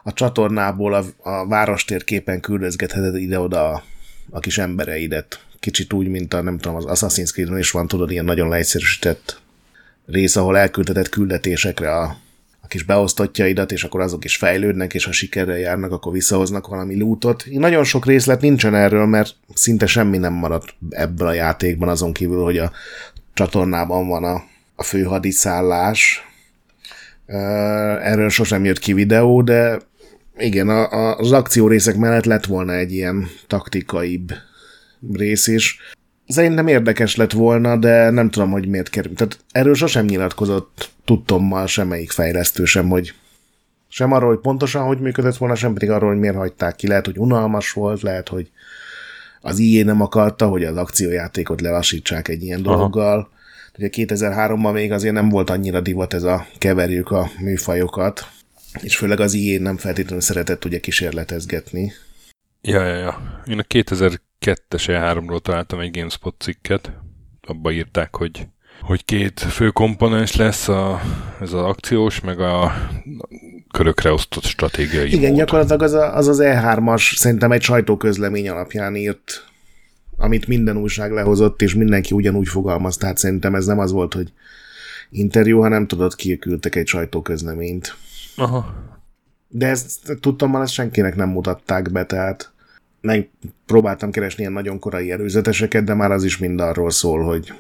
a 0.03 0.13
csatornából 0.13 0.95
a, 0.95 1.05
a 1.23 1.47
várostérképen 1.47 2.41
küldözgetheted 2.41 3.17
ide-oda 3.17 3.71
a, 3.73 3.85
a 4.31 4.41
kis 4.41 4.59
embereidet. 4.59 5.41
Kicsit 5.61 5.93
úgy, 5.93 6.09
mint 6.09 6.35
a, 6.35 6.43
nem 6.43 6.59
tudom, 6.59 6.77
az 6.77 6.85
Assassin's 6.87 7.33
creed 7.33 7.59
is 7.59 7.71
van, 7.71 7.87
tudod, 7.87 8.11
ilyen 8.11 8.25
nagyon 8.25 8.49
leegyszerűsített 8.49 9.41
rész, 10.07 10.37
ahol 10.37 10.59
elküldheted 10.59 11.09
küldetésekre 11.09 11.97
a, 11.97 12.17
a 12.65 12.67
kis 12.67 12.83
beosztottjaidat, 12.83 13.73
és 13.73 13.85
akkor 13.85 14.01
azok 14.01 14.25
is 14.25 14.37
fejlődnek, 14.37 14.95
és 14.95 15.05
ha 15.05 15.13
sikerrel 15.13 15.59
járnak, 15.59 15.93
akkor 15.93 16.13
visszahoznak 16.13 16.67
valami 16.67 16.99
lootot. 16.99 17.45
Nagyon 17.51 17.85
sok 17.85 18.07
részlet 18.07 18.41
nincsen 18.41 18.75
erről, 18.75 19.07
mert 19.07 19.35
szinte 19.55 19.87
semmi 19.87 20.19
nem 20.19 20.33
maradt 20.33 20.75
ebből 20.91 21.27
a 21.27 21.33
játékban, 21.33 21.89
azon 21.89 22.13
kívül, 22.13 22.43
hogy 22.43 22.59
a 22.59 22.73
csatornában 23.35 24.09
van 24.09 24.25
a, 24.25 24.43
a 24.75 24.83
főhadiszállás, 24.83 26.23
Erről 27.27 28.29
sosem 28.29 28.65
jött 28.65 28.79
ki 28.79 28.93
videó, 28.93 29.43
de 29.43 29.79
igen, 30.37 30.69
a, 30.69 30.91
a, 30.93 31.17
az 31.17 31.33
akció 31.33 31.69
részek 31.69 31.97
mellett 31.97 32.25
lett 32.25 32.45
volna 32.45 32.75
egy 32.75 32.93
ilyen 32.93 33.29
taktikaibb 33.47 34.33
rész 35.13 35.47
is. 35.47 35.79
Szerintem 36.27 36.67
érdekes 36.67 37.17
lett 37.17 37.33
volna, 37.33 37.77
de 37.77 38.11
nem 38.11 38.31
tudom, 38.31 38.51
hogy 38.51 38.69
miért 38.69 38.91
került. 38.91 39.17
Tehát 39.17 39.39
erről 39.53 39.75
sosem 39.75 40.05
nyilatkozott 40.05 40.91
tudtommal 41.05 41.67
semmelyik 41.67 42.11
fejlesztő 42.11 42.65
sem, 42.65 42.89
hogy 42.89 43.15
sem 43.89 44.13
arról, 44.13 44.29
hogy 44.29 44.41
pontosan 44.41 44.87
hogy 44.87 45.01
működött 45.01 45.37
volna, 45.37 45.55
sem 45.55 45.73
pedig 45.73 45.91
arról, 45.91 46.11
hogy 46.11 46.19
miért 46.19 46.37
hagyták 46.37 46.77
ki. 46.77 46.87
Lehet, 46.87 47.05
hogy 47.05 47.19
unalmas 47.19 47.73
volt, 47.73 48.03
lehet, 48.03 48.29
hogy 48.29 48.51
az 49.41 49.59
IE 49.59 49.85
nem 49.85 50.01
akarta, 50.01 50.49
hogy 50.49 50.65
az 50.65 50.77
akciójátékot 50.77 51.61
lelassítsák 51.61 52.29
egy 52.29 52.43
ilyen 52.43 52.65
Aha. 52.65 52.75
dologgal. 52.75 53.29
Ugye 53.79 53.89
2003-ban 53.93 54.73
még 54.73 54.93
azért 54.93 55.15
nem 55.15 55.29
volt 55.29 55.51
annyira 55.51 55.81
divat 55.81 56.15
ez 56.15 56.23
a 56.23 56.47
keverjük 56.59 57.11
a 57.11 57.31
műfajokat, 57.41 58.27
és 58.81 58.97
főleg 58.97 59.21
az 59.21 59.35
IE 59.35 59.61
nem 59.61 59.77
feltétlenül 59.77 60.21
szeretett 60.21 60.65
ugye 60.65 60.79
kísérletezgetni. 60.79 61.93
Ja, 62.67 62.85
ja, 62.85 62.95
ja. 62.95 63.43
Én 63.47 63.59
a 63.59 63.63
2002-es 63.63 64.25
E3-ról 64.71 65.41
találtam 65.41 65.81
egy 65.81 65.97
GameSpot 65.97 66.35
cikket, 66.39 66.93
abba 67.47 67.71
írták, 67.71 68.17
hogy 68.17 68.47
hogy 68.81 69.05
két 69.05 69.41
fő 69.41 69.71
komponens 69.71 70.37
lesz 70.37 70.69
a, 70.69 71.01
ez 71.41 71.53
az 71.53 71.61
akciós, 71.61 72.21
meg 72.21 72.41
a 72.41 72.73
körökre 73.71 74.13
osztott 74.13 74.45
stratégiai 74.45 75.13
Igen, 75.15 75.31
mód. 75.31 75.39
gyakorlatilag 75.39 75.83
az, 75.83 75.93
a, 75.93 76.17
az 76.17 76.29
az 76.29 76.41
E3-as 76.43 77.17
szerintem 77.17 77.53
egy 77.53 77.63
sajtóközlemény 77.63 78.49
alapján 78.49 78.97
írt 78.97 79.45
amit 80.17 80.47
minden 80.47 80.77
újság 80.77 81.13
lehozott, 81.13 81.63
és 81.63 81.75
mindenki 81.75 82.15
ugyanúgy 82.15 82.49
fogalmaz, 82.49 82.97
tehát 82.97 83.19
szerintem 83.19 83.55
ez 83.55 83.67
nem 83.67 83.79
az 83.79 83.93
volt, 83.93 84.15
hogy 84.15 84.33
interjú, 85.11 85.61
hanem 85.61 85.87
tudod, 85.87 86.15
kiküldtek 86.15 86.75
egy 86.75 86.87
sajtóközleményt. 86.87 87.97
Aha. 88.37 88.75
De 89.49 89.67
ezt 89.67 90.17
tudtam, 90.21 90.51
már 90.51 90.63
ezt 90.63 90.73
senkinek 90.73 91.17
nem 91.17 91.29
mutatták 91.29 91.93
be, 91.93 92.05
tehát 92.05 92.53
meg 93.05 93.31
próbáltam 93.67 94.11
keresni 94.11 94.41
ilyen 94.41 94.53
nagyon 94.53 94.79
korai 94.79 95.11
előzeteseket, 95.11 95.85
de 95.85 95.95
már 95.95 96.11
az 96.11 96.25
is 96.25 96.39
mind 96.39 96.61
arról 96.61 96.91
szól, 96.91 97.23
hogy, 97.23 97.53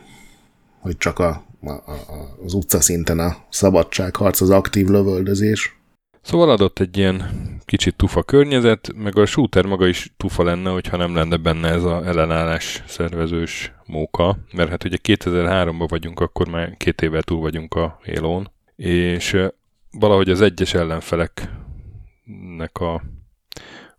hogy 0.81 0.97
csak 0.97 1.19
a, 1.19 1.45
a, 1.63 1.71
a, 1.71 2.37
az 2.45 2.55
utca 2.55 2.81
szinten 2.81 3.19
a 3.19 3.37
szabadságharc, 3.51 4.41
az 4.41 4.51
aktív 4.51 4.89
lövöldözés. 4.89 5.77
Szóval 6.23 6.51
adott 6.51 6.79
egy 6.79 6.97
ilyen 6.97 7.31
kicsit 7.65 7.97
tufa 7.97 8.23
környezet, 8.23 8.93
meg 8.97 9.19
a 9.19 9.27
shooter 9.27 9.65
maga 9.65 9.87
is 9.87 10.13
tufa 10.17 10.43
lenne, 10.43 10.71
hogyha 10.71 10.97
nem 10.97 11.15
lenne 11.15 11.37
benne 11.37 11.69
ez 11.69 11.85
a 11.85 12.07
ellenállás 12.07 12.83
szervezős 12.87 13.73
móka, 13.87 14.39
mert 14.53 14.71
hát 14.71 14.85
ugye 14.85 14.97
2003-ban 15.03 15.87
vagyunk, 15.89 16.21
akkor 16.21 16.49
már 16.49 16.77
két 16.77 17.03
évvel 17.03 17.23
túl 17.23 17.41
vagyunk 17.41 17.75
a 17.75 18.01
Halo-n, 18.05 18.51
és 18.77 19.37
valahogy 19.91 20.31
az 20.31 20.41
egyes 20.41 20.75
ellenfeleknek 20.75 21.51
a, 22.73 23.03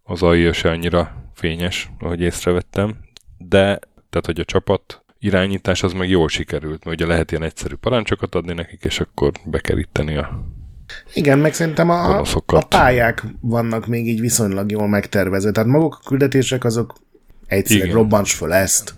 az 0.03 0.23
AI 0.23 0.51
se 0.51 0.69
annyira 0.69 1.23
fényes, 1.35 1.89
ahogy 1.99 2.21
észrevettem, 2.21 2.95
de 3.37 3.79
tehát, 4.09 4.25
hogy 4.25 4.39
a 4.39 4.45
csapat 4.45 5.03
irányítás 5.19 5.83
az 5.83 5.93
meg 5.93 6.09
jól 6.09 6.29
sikerült, 6.29 6.83
mert 6.85 7.01
ugye 7.01 7.09
lehet 7.09 7.31
ilyen 7.31 7.43
egyszerű 7.43 7.75
parancsokat 7.75 8.35
adni 8.35 8.53
nekik, 8.53 8.83
és 8.83 8.99
akkor 8.99 9.31
bekeríteni 9.45 10.15
a 10.17 10.43
igen, 11.13 11.39
meg 11.39 11.53
szerintem 11.53 11.89
a, 11.89 12.21
a 12.45 12.65
pályák 12.69 13.23
vannak 13.41 13.87
még 13.87 14.07
így 14.07 14.19
viszonylag 14.19 14.71
jól 14.71 14.87
megtervezve. 14.87 15.51
Tehát 15.51 15.69
maguk 15.69 15.97
a 16.01 16.07
küldetések 16.07 16.63
azok 16.63 16.95
egyszerűen 17.47 17.93
robbants 17.93 18.33
föl 18.33 18.53
ezt, 18.53 18.93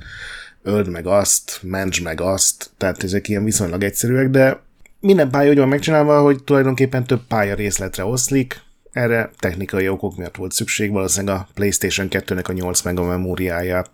öld 0.64 0.90
meg 0.90 1.08
azt, 1.08 1.60
mentsd 1.62 2.04
meg 2.04 2.22
azt, 2.22 2.70
tehát 2.78 3.04
ezek 3.04 3.28
ilyen 3.28 3.44
viszonylag 3.44 3.84
egyszerűek, 3.84 4.30
de 4.30 4.62
minden 5.00 5.30
pálya 5.30 5.50
úgy 5.50 5.58
van 5.58 5.68
megcsinálva, 5.68 6.22
hogy 6.22 6.44
tulajdonképpen 6.44 7.04
több 7.04 7.22
pálya 7.28 7.56
részletre 7.56 8.06
oszlik, 8.06 8.62
erre 8.98 9.32
technikai 9.38 9.90
okok 9.90 10.18
miatt 10.18 10.36
volt 10.36 10.52
szükség, 10.52 10.92
valószínűleg 10.92 11.36
a 11.36 11.48
PlayStation 11.54 12.08
2-nek 12.10 12.50
a 12.50 12.52
8 12.52 12.82
mega 12.82 13.04
memóriája 13.04 13.86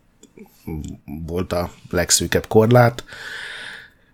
volt 1.25 1.53
a 1.53 1.71
legszűkebb 1.89 2.47
korlát, 2.47 3.03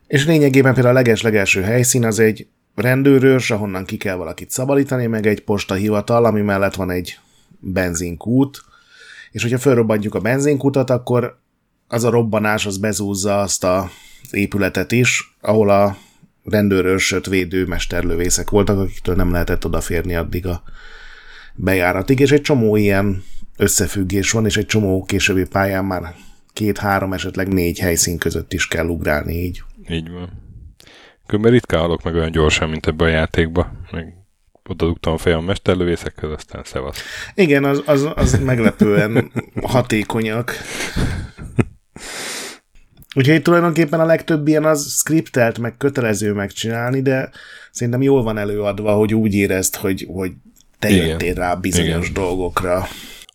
és 0.07 0.25
lényegében 0.25 0.73
például 0.73 0.95
a 0.95 0.97
leges-legelső 0.97 1.61
helyszín 1.61 2.05
az 2.05 2.19
egy 2.19 2.47
rendőrőrs, 2.75 3.51
ahonnan 3.51 3.85
ki 3.85 3.97
kell 3.97 4.15
valakit 4.15 4.51
szabadítani, 4.51 5.05
meg 5.05 5.27
egy 5.27 5.43
postahivatal, 5.43 6.25
ami 6.25 6.41
mellett 6.41 6.75
van 6.75 6.91
egy 6.91 7.19
benzinkút, 7.59 8.63
és 9.31 9.41
hogyha 9.41 9.57
felrobbantjuk 9.57 10.15
a 10.15 10.19
benzinkutat, 10.19 10.89
akkor 10.89 11.39
az 11.87 12.03
a 12.03 12.09
robbanás 12.09 12.65
az 12.65 12.77
bezúzza 12.77 13.39
azt 13.39 13.63
a 13.63 13.89
épületet 14.31 14.91
is, 14.91 15.37
ahol 15.41 15.69
a 15.69 15.97
rendőrőrsöt 16.49 17.25
védő 17.25 17.65
mesterlövészek 17.65 18.49
voltak, 18.49 18.79
akiktől 18.79 19.15
nem 19.15 19.31
lehetett 19.31 19.65
odaférni 19.65 20.15
addig 20.15 20.45
a 20.47 20.63
bejáratig, 21.55 22.19
és 22.19 22.31
egy 22.31 22.41
csomó 22.41 22.75
ilyen 22.75 23.23
összefüggés 23.57 24.31
van, 24.31 24.45
és 24.45 24.57
egy 24.57 24.65
csomó 24.65 25.03
későbbi 25.03 25.45
pályán 25.45 25.85
már 25.85 26.15
két-három, 26.53 27.13
esetleg 27.13 27.47
négy 27.47 27.79
helyszín 27.79 28.17
között 28.17 28.53
is 28.53 28.67
kell 28.67 28.87
ugrálni 28.87 29.33
így. 29.33 29.63
Így 29.89 30.11
van. 30.11 30.29
Különben 31.25 31.51
ritkán 31.51 31.79
halok 31.79 32.03
meg 32.03 32.15
olyan 32.15 32.31
gyorsan, 32.31 32.69
mint 32.69 32.87
ebbe 32.87 33.03
a 33.03 33.07
játékba. 33.07 33.71
Meg 33.91 34.13
oda 34.69 34.85
dugtam 34.85 35.13
a 35.13 35.17
fejem 35.17 35.37
a 35.37 35.41
mesterlövészekhez, 35.41 36.29
aztán 36.29 36.63
szevasz. 36.63 37.03
Igen, 37.33 37.63
az, 37.63 37.83
az, 37.85 38.09
az 38.15 38.39
meglepően 38.43 39.31
hatékonyak. 39.61 40.51
Úgyhogy 43.15 43.41
tulajdonképpen 43.41 43.99
a 43.99 44.05
legtöbb 44.05 44.47
ilyen 44.47 44.65
az 44.65 44.91
skriptelt, 44.91 45.59
meg 45.59 45.77
kötelező 45.77 46.33
megcsinálni, 46.33 47.01
de 47.01 47.29
szerintem 47.71 48.01
jól 48.01 48.23
van 48.23 48.37
előadva, 48.37 48.93
hogy 48.93 49.13
úgy 49.13 49.33
érezd, 49.33 49.75
hogy, 49.75 50.07
hogy 50.09 50.31
te 50.79 50.89
Igen. 50.89 51.07
jöttél 51.07 51.33
rá 51.33 51.55
bizonyos 51.55 52.09
Igen. 52.09 52.23
dolgokra. 52.23 52.87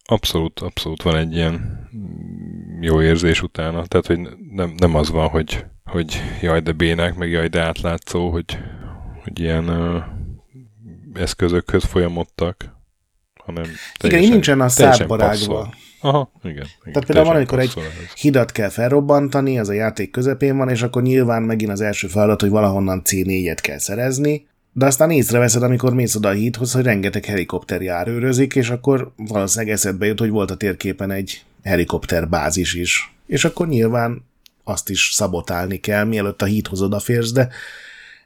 Abszolút, 0.04 0.60
abszolút 0.60 1.02
van 1.02 1.16
egy 1.16 1.34
ilyen 1.34 1.88
jó 2.80 3.02
érzés 3.02 3.42
utána. 3.42 3.86
Tehát, 3.86 4.06
hogy 4.06 4.20
nem, 4.50 4.74
nem 4.76 4.94
az 4.94 5.10
van, 5.10 5.28
hogy 5.28 5.64
hogy 5.84 6.22
jaj, 6.40 6.60
de 6.60 6.72
bénák, 6.72 7.14
meg 7.14 7.30
jaj, 7.30 7.48
de 7.48 7.60
átlátszó, 7.60 8.30
hogy, 8.30 8.58
hogy 9.22 9.40
ilyen 9.40 9.68
uh, 9.68 10.02
eszközökhöz 11.14 11.84
folyamodtak, 11.84 12.76
hanem 13.44 13.64
Igen, 14.02 14.22
így 14.22 14.30
nincsen 14.30 14.60
a 14.60 14.68
szárba 14.68 15.16
rágva. 15.16 15.74
Aha, 16.04 16.30
igen. 16.42 16.54
igen 16.54 16.92
Tehát 16.92 17.04
például 17.04 17.26
van, 17.26 17.36
amikor 17.36 17.58
egy 17.58 17.74
hidat 18.14 18.52
kell 18.52 18.68
felrobbantani, 18.68 19.58
az 19.58 19.68
a 19.68 19.72
játék 19.72 20.10
közepén 20.10 20.56
van, 20.56 20.68
és 20.68 20.82
akkor 20.82 21.02
nyilván 21.02 21.42
megint 21.42 21.70
az 21.70 21.80
első 21.80 22.06
feladat, 22.06 22.40
hogy 22.40 22.50
valahonnan 22.50 23.02
C4-et 23.04 23.58
kell 23.60 23.78
szerezni, 23.78 24.46
de 24.72 24.86
aztán 24.86 25.10
észreveszed, 25.10 25.62
amikor 25.62 25.94
mész 25.94 26.14
oda 26.14 26.28
a 26.28 26.32
hídhoz, 26.32 26.72
hogy 26.72 26.82
rengeteg 26.82 27.24
helikopter 27.24 27.82
járőrözik, 27.82 28.54
és 28.54 28.70
akkor 28.70 29.12
valószínűleg 29.16 29.74
eszedbe 29.74 30.06
jut, 30.06 30.18
hogy 30.18 30.30
volt 30.30 30.50
a 30.50 30.56
térképen 30.56 31.10
egy 31.10 31.44
helikopterbázis 31.62 32.74
is. 32.74 33.14
És 33.26 33.44
akkor 33.44 33.68
nyilván 33.68 34.24
azt 34.64 34.90
is 34.90 35.10
szabotálni 35.12 35.76
kell, 35.76 36.04
mielőtt 36.04 36.42
a 36.42 36.46
hídhoz 36.46 36.82
odaférsz, 36.82 37.32
de 37.32 37.48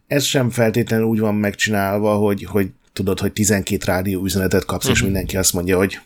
ez 0.06 0.24
sem 0.24 0.50
feltétlenül 0.50 1.06
úgy 1.06 1.20
van 1.20 1.34
megcsinálva, 1.34 2.14
hogy, 2.14 2.44
hogy 2.44 2.70
tudod, 2.92 3.20
hogy 3.20 3.32
12 3.32 3.84
rádió 3.84 4.24
üzenetet 4.24 4.64
kapsz, 4.64 4.84
uh-huh. 4.84 4.92
és 4.92 5.02
mhm. 5.02 5.12
mindenki 5.12 5.36
azt 5.36 5.52
mondja, 5.52 5.76
hogy 5.76 5.98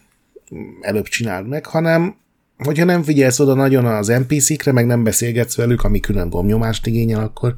előbb 0.80 1.06
csináld 1.06 1.48
meg, 1.48 1.66
hanem 1.66 2.16
hogyha 2.58 2.84
nem 2.84 3.02
figyelsz 3.02 3.38
oda 3.38 3.54
nagyon 3.54 3.84
az 3.84 4.06
NPC-kre, 4.06 4.72
meg 4.72 4.86
nem 4.86 5.04
beszélgetsz 5.04 5.56
velük, 5.56 5.82
ami 5.82 6.00
külön 6.00 6.28
gomnyomást 6.28 6.86
igényel, 6.86 7.20
akkor 7.20 7.54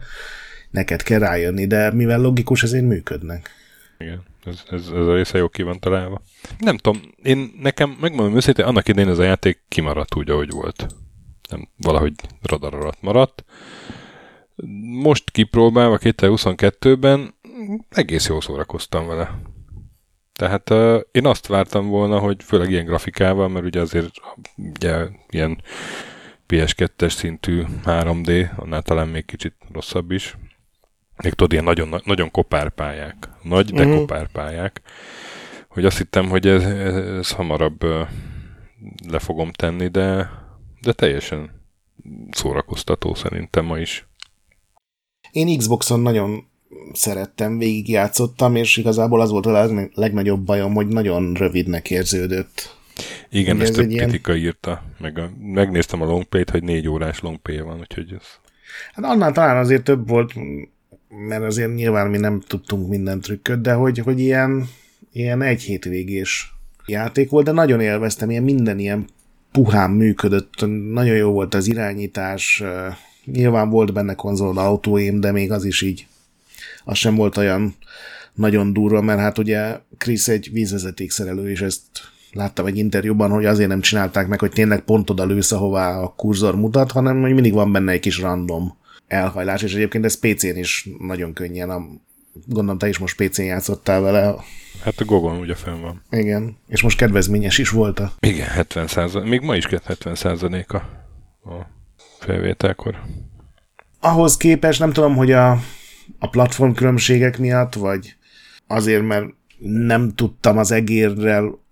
neked 0.71 1.03
kell 1.03 1.19
rájönni, 1.19 1.67
de 1.67 1.93
mivel 1.93 2.21
logikus, 2.21 2.63
ezért 2.63 2.85
működnek. 2.85 3.51
Igen, 3.99 4.23
ez, 4.45 4.63
ez, 4.71 4.81
ez 4.81 5.07
a 5.07 5.15
része 5.15 5.39
jó 5.39 5.49
ki 5.49 5.63
van 5.63 5.81
találva. 5.81 6.23
Nem 6.59 6.77
tudom, 6.77 7.01
én 7.23 7.53
nekem, 7.61 7.97
megmondom 8.01 8.37
őszintén, 8.37 8.65
annak 8.65 8.89
idején 8.89 9.11
ez 9.11 9.19
a 9.19 9.23
játék 9.23 9.61
kimaradt 9.69 10.15
úgy, 10.15 10.31
ahogy 10.31 10.51
volt. 10.51 10.87
Nem, 11.51 11.69
valahogy 11.77 12.13
radar 12.43 12.75
alatt 12.75 13.03
maradt. 13.03 13.45
Most 15.03 15.31
kipróbálva 15.31 15.99
2022-ben 16.01 17.35
egész 17.91 18.29
jól 18.29 18.41
szórakoztam 18.41 19.07
vele. 19.07 19.39
Tehát 20.39 20.71
uh, 20.71 21.01
én 21.13 21.27
azt 21.27 21.47
vártam 21.47 21.89
volna, 21.89 22.19
hogy 22.19 22.43
főleg 22.43 22.71
ilyen 22.71 22.85
grafikával, 22.85 23.49
mert 23.49 23.65
ugye 23.65 23.81
azért 23.81 24.11
ugye, 24.57 25.07
ilyen 25.29 25.63
PS2-es 26.49 27.11
szintű 27.11 27.63
3D, 27.85 28.57
annál 28.57 28.83
talán 28.83 29.09
még 29.09 29.25
kicsit 29.25 29.55
rosszabb 29.73 30.11
is. 30.11 30.37
Még 31.23 31.33
tudod, 31.33 31.53
ilyen 31.53 31.65
nagyon, 31.65 32.01
nagyon 32.05 32.31
kopárpályák. 32.31 33.29
Nagy, 33.43 33.73
de 33.73 33.83
uh-huh. 33.83 33.99
kopárpályák. 33.99 34.81
Hogy 35.69 35.85
azt 35.85 35.99
hittem, 35.99 36.29
hogy 36.29 36.47
ez, 36.47 36.63
ez, 36.63 36.95
ez 36.95 37.31
hamarabb 37.31 37.85
uh, 37.85 38.09
le 39.09 39.19
fogom 39.19 39.53
tenni, 39.53 39.89
de, 39.89 40.31
de 40.81 40.93
teljesen 40.93 41.51
szórakoztató 42.31 43.15
szerintem 43.15 43.65
ma 43.65 43.79
is. 43.79 44.09
Én 45.31 45.59
Xboxon 45.59 46.01
nagyon 46.01 46.49
szerettem, 46.93 47.59
végigjátszottam, 47.59 48.57
és 48.57 48.77
igazából 48.77 49.21
az 49.21 49.31
volt 49.31 49.47
a 49.47 49.91
legnagyobb 49.95 50.41
bajom, 50.41 50.75
hogy 50.75 50.87
nagyon 50.87 51.35
rövidnek 51.35 51.91
érződött. 51.91 52.77
Igen, 53.31 53.61
ezt 53.61 53.73
több 53.73 53.89
kritika 53.89 54.35
ilyen... 54.35 54.47
írta, 54.47 54.83
meg 54.99 55.19
a, 55.19 55.31
megnéztem 55.41 56.03
a 56.03 56.05
longplay-t, 56.05 56.51
hogy 56.51 56.63
négy 56.63 56.89
órás 56.89 57.21
longplay 57.21 57.61
van, 57.61 57.81
úgyhogy 57.81 58.13
ez... 58.13 58.27
Hát 58.93 59.05
annál 59.05 59.33
talán 59.33 59.57
azért 59.57 59.85
több 59.85 60.09
volt, 60.09 60.33
mert 61.09 61.43
azért 61.43 61.75
nyilván 61.75 62.11
mi 62.11 62.19
nem 62.19 62.41
tudtunk 62.47 62.89
minden 62.89 63.21
trükköt, 63.21 63.61
de 63.61 63.73
hogy, 63.73 63.99
hogy 63.99 64.21
ilyen, 64.21 64.69
ilyen 65.13 65.43
egy 65.43 65.63
hétvégés 65.63 66.55
játék 66.87 67.31
volt, 67.31 67.45
de 67.45 67.53
nagyon 67.53 67.81
élveztem, 67.81 68.31
ilyen 68.31 68.43
minden 68.43 68.79
ilyen 68.79 69.07
puhán 69.53 69.91
működött, 69.91 70.67
nagyon 70.93 71.17
jó 71.17 71.31
volt 71.31 71.55
az 71.55 71.67
irányítás, 71.67 72.63
nyilván 73.25 73.71
volt 73.71 73.93
benne 73.93 74.15
konzol 74.15 74.59
autóém, 74.59 75.21
de 75.21 75.33
még 75.33 75.53
az 75.53 75.65
is 75.65 75.83
így 75.83 76.07
az 76.85 76.97
sem 76.97 77.15
volt 77.15 77.37
olyan 77.37 77.75
nagyon 78.35 78.73
durva, 78.73 79.01
mert 79.01 79.21
hát 79.21 79.39
ugye 79.39 79.79
Chris 79.99 80.29
egy 80.29 80.49
vízvezetékszerelő, 80.53 81.51
és 81.51 81.61
ezt 81.61 81.83
láttam 82.33 82.67
egy 82.67 82.79
interjúban, 82.79 83.31
hogy 83.31 83.45
azért 83.45 83.69
nem 83.69 83.81
csinálták 83.81 84.27
meg, 84.27 84.41
hogy 84.41 84.51
tényleg 84.51 84.81
pont 84.81 85.11
oda 85.11 85.25
lősz, 85.25 85.53
ahová 85.53 85.99
a 85.99 86.15
kurzor 86.17 86.57
mutat, 86.57 86.93
hanem 86.93 87.21
hogy 87.21 87.33
mindig 87.33 87.53
van 87.53 87.73
benne 87.73 87.93
egy 87.93 88.01
kis 88.01 88.19
random 88.19 88.77
elhajlás, 89.07 89.63
és 89.63 89.75
egyébként 89.75 90.05
ez 90.05 90.19
PC-n 90.19 90.57
is 90.57 90.89
nagyon 90.99 91.33
könnyen, 91.33 91.71
a, 91.71 91.83
gondolom 92.47 92.79
te 92.79 92.89
is 92.89 92.99
most 92.99 93.17
PC-n 93.17 93.43
játszottál 93.43 94.01
vele. 94.01 94.35
Hát 94.83 95.01
a 95.01 95.05
Gogon 95.05 95.39
ugye 95.39 95.55
fenn 95.55 95.81
van. 95.81 96.03
Igen, 96.11 96.57
és 96.69 96.83
most 96.83 96.99
kedvezményes 96.99 97.59
is 97.59 97.71
volt 97.71 98.01
a... 98.01 98.13
Igen, 98.21 98.49
70 98.49 98.87
százalék, 98.87 99.29
még 99.29 99.41
ma 99.41 99.57
is 99.57 99.67
70 99.85 100.15
százaléka 100.15 100.77
a 101.45 101.67
felvételkor. 102.19 103.01
Ahhoz 104.01 104.37
képest 104.37 104.79
nem 104.79 104.93
tudom, 104.93 105.17
hogy 105.17 105.33
a 105.33 105.59
a 106.19 106.29
platform 106.29 106.73
különbségek 106.73 107.39
miatt, 107.39 107.75
vagy 107.75 108.17
azért, 108.67 109.07
mert 109.07 109.27
nem 109.59 110.13
tudtam 110.15 110.59
az 110.59 110.71
egérrel 110.71 111.63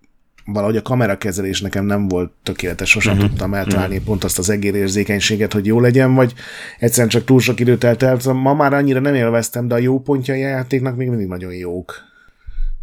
valahogy 0.44 0.76
a 0.76 0.82
kamerakezelés 0.82 1.60
nekem 1.60 1.84
nem 1.84 2.08
volt 2.08 2.32
tökéletes, 2.42 2.90
sosem 2.90 3.12
uh-huh. 3.12 3.28
tudtam 3.28 3.54
eltalálni 3.54 3.92
uh-huh. 3.92 4.06
pont 4.06 4.24
azt 4.24 4.38
az 4.38 4.50
egérérzékenységet, 4.50 5.52
hogy 5.52 5.66
jó 5.66 5.80
legyen, 5.80 6.14
vagy 6.14 6.34
egyszerűen 6.78 7.08
csak 7.08 7.24
túl 7.24 7.40
sok 7.40 7.60
időt 7.60 7.84
eltelt. 7.84 8.32
Ma 8.32 8.54
már 8.54 8.72
annyira 8.72 9.00
nem 9.00 9.14
élveztem, 9.14 9.68
de 9.68 9.74
a 9.74 9.78
jó 9.78 10.00
pontjai 10.00 10.42
a 10.42 10.48
játéknak 10.48 10.96
még 10.96 11.08
mindig 11.08 11.26
nagyon 11.26 11.54
jók. 11.54 11.94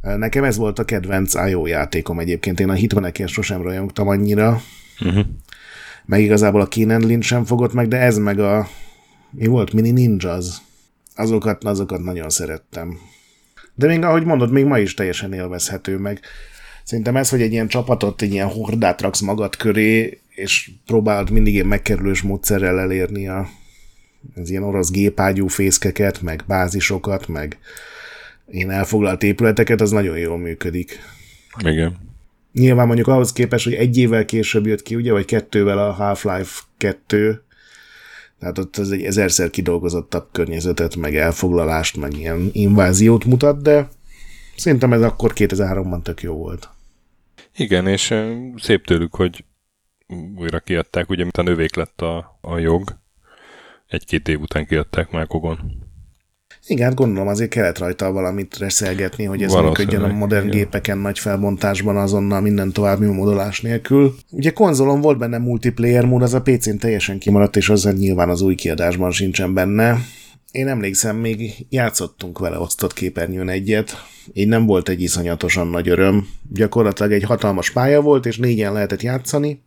Nekem 0.01 0.43
ez 0.43 0.57
volt 0.57 0.79
a 0.79 0.85
kedvenc 0.85 1.33
IO 1.33 1.65
játékom 1.65 2.19
egyébként. 2.19 2.59
Én 2.59 2.69
a 2.69 2.73
Hitmanekért 2.73 3.31
sosem 3.31 3.61
rajongtam 3.61 4.07
annyira. 4.07 4.61
Uh-huh. 5.05 5.25
Meg 6.05 6.21
igazából 6.21 6.61
a 6.61 6.67
Keenan 6.67 7.01
Lynch 7.01 7.25
sem 7.25 7.45
fogott 7.45 7.73
meg, 7.73 7.87
de 7.87 7.97
ez 7.97 8.17
meg 8.17 8.39
a 8.39 8.67
mi 9.31 9.45
volt? 9.45 9.73
Mini 9.73 9.91
Ninjas 9.91 10.45
azokat, 11.19 11.63
azokat 11.63 12.03
nagyon 12.03 12.29
szerettem. 12.29 12.97
De 13.75 13.87
még 13.87 14.03
ahogy 14.03 14.25
mondod, 14.25 14.51
még 14.51 14.65
ma 14.65 14.79
is 14.79 14.93
teljesen 14.93 15.33
élvezhető 15.33 15.97
meg. 15.97 16.19
Szerintem 16.83 17.15
ez, 17.15 17.29
hogy 17.29 17.41
egy 17.41 17.51
ilyen 17.51 17.67
csapatot, 17.67 18.21
egy 18.21 18.31
ilyen 18.31 18.47
hordát 18.47 19.01
raksz 19.01 19.19
magad 19.19 19.55
köré, 19.55 20.19
és 20.29 20.71
próbálod 20.85 21.29
mindig 21.29 21.53
ilyen 21.53 21.65
megkerülős 21.65 22.21
módszerrel 22.21 22.79
elérni 22.79 23.27
a, 23.27 23.49
az 24.35 24.49
ilyen 24.49 24.63
orosz 24.63 24.91
gépágyú 24.91 25.47
fészkeket, 25.47 26.21
meg 26.21 26.43
bázisokat, 26.47 27.27
meg 27.27 27.57
én 28.47 28.69
elfoglalt 28.69 29.23
épületeket, 29.23 29.81
az 29.81 29.91
nagyon 29.91 30.17
jól 30.17 30.37
működik. 30.37 30.99
Igen. 31.59 31.97
Nyilván 32.53 32.85
mondjuk 32.87 33.07
ahhoz 33.07 33.33
képest, 33.33 33.63
hogy 33.63 33.73
egy 33.73 33.97
évvel 33.97 34.25
később 34.25 34.65
jött 34.65 34.81
ki, 34.81 34.95
ugye, 34.95 35.11
vagy 35.11 35.25
kettővel 35.25 35.77
a 35.77 35.91
Half-Life 35.91 36.61
2, 36.77 37.43
tehát 38.39 38.57
ott 38.57 38.77
ez 38.77 38.89
egy 38.89 39.03
ezerszer 39.03 39.49
kidolgozottabb 39.49 40.27
környezetet, 40.31 40.95
meg 40.95 41.15
elfoglalást, 41.15 41.97
meg 41.97 42.17
ilyen 42.17 42.49
inváziót 42.51 43.25
mutat, 43.25 43.61
de 43.61 43.89
szerintem 44.55 44.93
ez 44.93 45.01
akkor 45.01 45.31
2003-ban 45.35 46.01
tök 46.01 46.21
jó 46.21 46.33
volt. 46.33 46.69
Igen, 47.55 47.87
és 47.87 48.13
szép 48.55 48.85
tőlük, 48.85 49.15
hogy 49.15 49.45
újra 50.35 50.59
kiadták, 50.59 51.09
ugye, 51.09 51.23
mint 51.23 51.37
a 51.37 51.41
növék 51.41 51.75
lett 51.75 52.01
a, 52.01 52.39
a 52.41 52.57
jog, 52.57 52.97
egy-két 53.87 54.27
év 54.27 54.39
után 54.41 54.65
kiadták 54.65 55.11
már 55.11 55.27
Kogon. 55.27 55.87
Igen, 56.67 56.87
hát 56.87 56.95
gondolom 56.95 57.27
azért 57.27 57.49
kellett 57.49 57.77
rajta 57.77 58.11
valamit 58.11 58.57
reszelgetni, 58.57 59.23
hogy 59.23 59.43
ez 59.43 59.53
működjön 59.53 60.03
a 60.03 60.07
modern 60.07 60.47
igen. 60.47 60.57
gépeken 60.57 60.97
nagy 60.97 61.19
felbontásban 61.19 61.97
azonnal 61.97 62.41
minden 62.41 62.71
további 62.71 63.05
modolás 63.05 63.61
nélkül. 63.61 64.15
Ugye 64.31 64.51
konzolon 64.51 65.01
volt 65.01 65.17
benne 65.17 65.37
multiplayer 65.37 66.05
mód, 66.05 66.21
az 66.21 66.33
a 66.33 66.41
PC-n 66.41 66.77
teljesen 66.77 67.19
kimaradt, 67.19 67.55
és 67.55 67.69
az 67.69 67.83
nyilván 67.83 68.29
az 68.29 68.41
új 68.41 68.55
kiadásban 68.55 69.11
sincsen 69.11 69.53
benne. 69.53 69.97
Én 70.51 70.67
emlékszem, 70.67 71.15
még 71.15 71.65
játszottunk 71.69 72.39
vele 72.39 72.59
osztott 72.59 72.93
képernyőn 72.93 73.49
egyet, 73.49 74.05
így 74.33 74.47
nem 74.47 74.65
volt 74.65 74.89
egy 74.89 75.01
iszonyatosan 75.01 75.67
nagy 75.67 75.89
öröm. 75.89 76.27
Gyakorlatilag 76.51 77.11
egy 77.11 77.23
hatalmas 77.23 77.71
pálya 77.71 78.01
volt, 78.01 78.25
és 78.25 78.37
négyen 78.37 78.73
lehetett 78.73 79.01
játszani, 79.01 79.61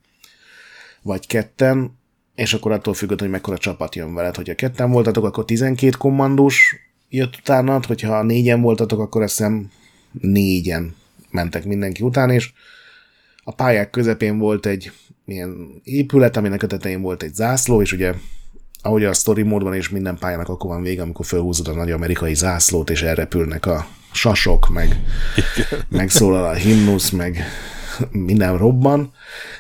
vagy 1.03 1.27
ketten, 1.27 2.01
és 2.35 2.55
akkor 2.55 2.73
attól 2.73 2.95
függött, 2.95 3.21
hogy 3.21 3.31
mekkora 3.31 3.59
csapat 3.59 3.95
jön 3.95 4.15
veled. 4.15 4.37
Hogyha 4.37 4.55
ketten 4.55 4.91
voltatok, 4.91 5.25
akkor 5.25 5.45
12 5.45 5.97
kommandós 5.99 6.77
jött 7.09 7.37
utána, 7.37 7.81
hogyha 7.87 8.23
négyen 8.23 8.61
voltatok, 8.61 9.01
akkor 9.01 9.23
azt 9.23 9.37
hiszem 9.37 9.71
négyen 10.21 10.95
mentek 11.31 11.65
mindenki 11.65 12.03
után, 12.03 12.31
és 12.31 12.53
a 13.45 13.55
pályák 13.55 13.91
közepén 13.91 14.39
volt 14.39 14.67
egy 14.67 14.93
ilyen 15.25 15.81
épület, 15.85 16.37
aminek 16.37 16.63
a 16.63 16.67
tetején 16.67 17.01
volt 17.01 17.23
egy 17.23 17.35
zászló, 17.35 17.81
és 17.81 17.93
ugye 17.93 18.15
ahogy 18.83 19.05
a 19.05 19.13
story 19.13 19.43
módban 19.43 19.75
és 19.75 19.89
minden 19.89 20.19
pályának 20.19 20.49
akkor 20.49 20.71
van 20.71 20.83
vége, 20.83 21.03
amikor 21.03 21.27
felhúzod 21.27 21.69
a 21.69 21.75
nagy 21.75 21.91
amerikai 21.91 22.35
zászlót, 22.35 22.91
és 22.91 23.03
elrepülnek 23.03 23.67
a 23.67 23.87
sasok, 24.13 24.69
meg 24.69 25.01
megszólal 25.89 26.45
a 26.45 26.53
himnusz, 26.53 27.11
meg 27.11 27.45
minden 28.31 28.59
robban, 28.59 29.13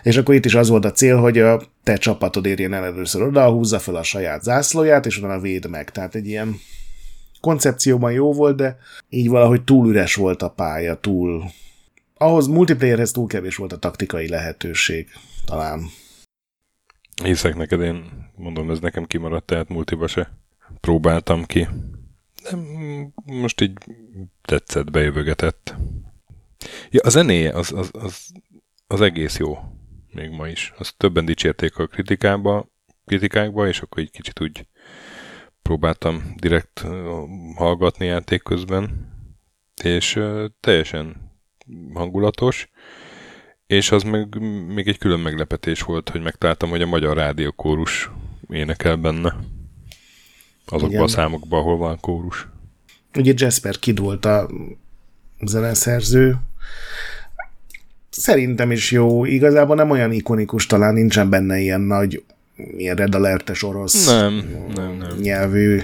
és 0.02 0.16
akkor 0.16 0.34
itt 0.34 0.44
is 0.44 0.54
az 0.54 0.68
volt 0.68 0.84
a 0.84 0.92
cél, 0.92 1.16
hogy 1.16 1.38
a 1.38 1.62
te 1.82 1.96
csapatod 1.96 2.46
érjen 2.46 2.74
el 2.74 2.84
először 2.84 3.22
oda, 3.22 3.50
húzza 3.50 3.78
fel 3.78 3.94
a 3.94 4.02
saját 4.02 4.42
zászlóját, 4.42 5.06
és 5.06 5.18
utána 5.18 5.40
véd 5.40 5.70
meg. 5.70 5.90
Tehát 5.90 6.14
egy 6.14 6.26
ilyen 6.26 6.56
koncepcióban 7.40 8.12
jó 8.12 8.32
volt, 8.32 8.56
de 8.56 8.76
így 9.08 9.28
valahogy 9.28 9.64
túl 9.64 9.88
üres 9.88 10.14
volt 10.14 10.42
a 10.42 10.50
pálya, 10.50 10.94
túl... 10.94 11.44
Ahhoz 12.14 12.46
multiplayerhez 12.46 13.10
túl 13.10 13.26
kevés 13.26 13.56
volt 13.56 13.72
a 13.72 13.78
taktikai 13.78 14.28
lehetőség, 14.28 15.08
talán. 15.44 15.80
Hiszek 17.22 17.56
neked, 17.56 17.80
én 17.80 18.04
mondom, 18.36 18.70
ez 18.70 18.78
nekem 18.78 19.04
kimaradt, 19.04 19.46
tehát 19.46 19.68
multiba 19.68 20.06
se 20.06 20.32
próbáltam 20.80 21.44
ki. 21.44 21.68
De 22.42 22.56
most 23.24 23.60
így 23.60 23.78
tetszett, 24.42 24.90
bejövögetett. 24.90 25.74
Ja, 26.90 27.00
a 27.04 27.08
zenéje 27.08 27.52
az, 27.52 27.72
az, 27.72 27.90
az, 27.92 28.26
az 28.86 29.00
egész 29.00 29.38
jó, 29.38 29.58
még 30.12 30.30
ma 30.30 30.48
is. 30.48 30.72
Azt 30.78 30.96
többen 30.96 31.24
dicsérték 31.24 31.78
a 31.78 31.86
kritikába, 31.86 32.68
kritikákba, 33.06 33.68
és 33.68 33.80
akkor 33.80 34.02
egy 34.02 34.10
kicsit 34.10 34.40
úgy 34.40 34.66
próbáltam 35.62 36.34
direkt 36.36 36.84
hallgatni 37.54 38.06
játék 38.06 38.42
közben, 38.42 39.10
és 39.82 40.20
teljesen 40.60 41.30
hangulatos, 41.94 42.70
és 43.66 43.90
az 43.90 44.02
meg 44.02 44.38
még 44.66 44.88
egy 44.88 44.98
külön 44.98 45.20
meglepetés 45.20 45.82
volt, 45.82 46.08
hogy 46.08 46.22
megtaláltam, 46.22 46.70
hogy 46.70 46.82
a 46.82 46.86
magyar 46.86 47.16
rádiókórus 47.16 48.10
énekel 48.48 48.96
benne. 48.96 49.36
Azokban 50.66 50.90
Igen. 50.90 51.02
a 51.02 51.08
számokban, 51.08 51.60
ahol 51.60 51.76
van 51.76 52.00
kórus. 52.00 52.48
Ugye 53.14 53.32
Jasper 53.36 53.78
Kid 53.78 53.98
volt 53.98 54.24
a 54.24 54.50
zeneszerző. 55.40 56.36
Szerintem 58.10 58.70
is 58.70 58.90
jó. 58.90 59.24
Igazából 59.24 59.76
nem 59.76 59.90
olyan 59.90 60.12
ikonikus, 60.12 60.66
talán 60.66 60.94
nincsen 60.94 61.30
benne 61.30 61.58
ilyen 61.58 61.80
nagy 61.80 62.22
ilyen 62.76 62.96
Red 62.96 63.14
Alert-es 63.14 63.62
orosz 63.62 64.06
nem, 64.06 64.32
nem, 64.74 64.96
nem. 64.96 65.16
nyelvű 65.20 65.82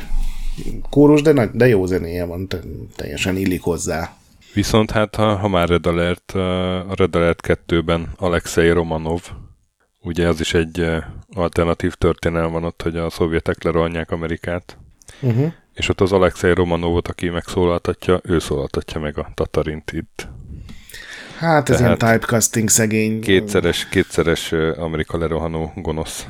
kórus, 0.90 1.22
de, 1.22 1.32
nagy, 1.32 1.50
de 1.50 1.66
jó 1.66 1.86
zenéje 1.86 2.24
van, 2.24 2.48
teljesen 2.96 3.36
illik 3.36 3.62
hozzá. 3.62 4.16
Viszont 4.54 4.90
hát, 4.90 5.14
ha, 5.14 5.36
ha 5.36 5.48
már 5.48 5.68
Red 5.68 5.86
Alert, 5.86 6.30
a 6.88 6.94
Red 6.94 7.16
Alert 7.16 7.40
2-ben 7.66 8.08
Alexei 8.16 8.70
Romanov, 8.70 9.20
ugye 10.02 10.28
az 10.28 10.40
is 10.40 10.54
egy 10.54 10.86
alternatív 11.34 11.94
történelem 11.94 12.52
van 12.52 12.64
ott, 12.64 12.82
hogy 12.82 12.96
a 12.96 13.10
szovjetek 13.10 13.62
lerolják 13.62 14.10
Amerikát, 14.10 14.78
uh-huh. 15.20 15.52
és 15.74 15.88
ott 15.88 16.00
az 16.00 16.12
Alexei 16.12 16.54
Romanovot, 16.54 17.08
aki 17.08 17.28
megszólaltatja, 17.28 18.20
ő 18.22 18.38
szólaltatja 18.38 19.00
meg 19.00 19.18
a 19.18 19.30
Tatarint 19.34 19.92
itt. 19.92 20.28
Hát 21.38 21.68
ez 21.68 21.76
Tehát 21.76 22.02
ilyen 22.02 22.12
typecasting 22.12 22.68
szegény. 22.68 23.20
Kétszeres, 23.20 23.88
kétszeres 23.88 24.52
Amerika 24.76 25.18
lerohanó 25.18 25.72
gonosz. 25.76 26.26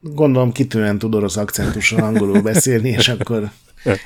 Gondolom 0.00 0.52
kitűnően 0.52 0.98
tud 0.98 1.14
orosz 1.14 1.36
akcentussal 1.36 2.02
angolul 2.02 2.42
beszélni, 2.42 2.88
és 2.88 3.08
akkor 3.08 3.50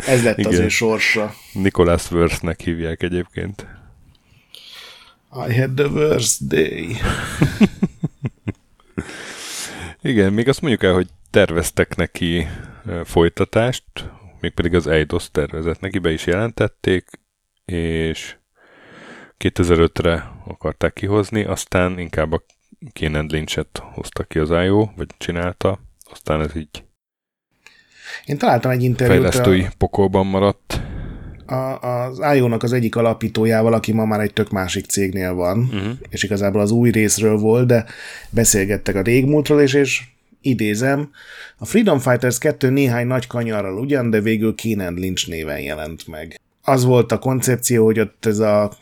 ez 0.07 0.22
lett 0.22 0.38
Igen. 0.38 0.52
az 0.52 0.59
ő 0.59 0.68
sorsa. 0.68 1.35
Nicholas 1.52 2.11
Worthnek 2.11 2.61
hívják 2.61 3.02
egyébként. 3.02 3.66
I 5.48 5.59
had 5.59 5.74
the 5.74 5.87
worst 5.87 6.46
day. 6.46 6.96
Igen, 10.02 10.33
még 10.33 10.48
azt 10.48 10.61
mondjuk 10.61 10.83
el, 10.83 10.92
hogy 10.92 11.09
terveztek 11.31 11.96
neki 11.96 12.46
folytatást, 13.04 13.85
mégpedig 14.40 14.74
az 14.74 14.87
Eidos 14.87 15.31
tervezett 15.31 15.81
neki, 15.81 15.98
be 15.98 16.12
is 16.12 16.26
jelentették, 16.26 17.09
és 17.64 18.38
2005-re 19.44 20.33
akarták 20.46 20.92
kihozni, 20.92 21.44
aztán 21.44 21.98
inkább 21.98 22.33
a 22.33 22.42
Keenan 22.92 23.27
Lynch-et 23.31 23.83
hozta 23.94 24.24
ki 24.24 24.38
az 24.38 24.51
IO, 24.51 24.88
vagy 24.96 25.07
csinálta, 25.18 25.81
aztán 26.11 26.40
ez 26.40 26.57
így 26.57 26.83
én 28.24 28.38
találtam 28.38 28.70
egy 28.70 28.83
interjút. 28.83 29.16
Fejlesztői 29.16 29.62
a, 29.62 29.72
pokolban 29.79 30.27
maradt. 30.27 30.81
A, 31.46 31.79
az 31.81 32.20
IO-nak 32.37 32.62
az 32.62 32.72
egyik 32.72 32.96
alapítójával, 32.96 33.72
aki 33.72 33.92
ma 33.92 34.05
már 34.05 34.20
egy 34.20 34.33
tök 34.33 34.51
másik 34.51 34.87
cégnél 34.87 35.35
van, 35.35 35.59
uh-huh. 35.59 35.92
és 36.09 36.22
igazából 36.22 36.61
az 36.61 36.70
új 36.70 36.90
részről 36.90 37.37
volt, 37.37 37.66
de 37.66 37.85
beszélgettek 38.31 38.94
a 38.94 39.03
régmúltról, 39.03 39.61
és, 39.61 39.74
és 39.74 40.03
idézem, 40.40 41.11
a 41.59 41.64
Freedom 41.64 41.98
Fighters 41.98 42.38
2 42.38 42.70
néhány 42.70 43.07
nagy 43.07 43.27
kanyarral 43.27 43.79
ugyan, 43.79 44.11
de 44.11 44.20
végül 44.20 44.55
Keenan 44.55 44.94
Lynch 44.94 45.29
néven 45.29 45.61
jelent 45.61 46.07
meg. 46.07 46.40
Az 46.62 46.85
volt 46.85 47.12
a 47.12 47.18
koncepció, 47.18 47.85
hogy 47.85 48.01
ott 48.01 48.27
ez 48.27 48.38
a 48.38 48.72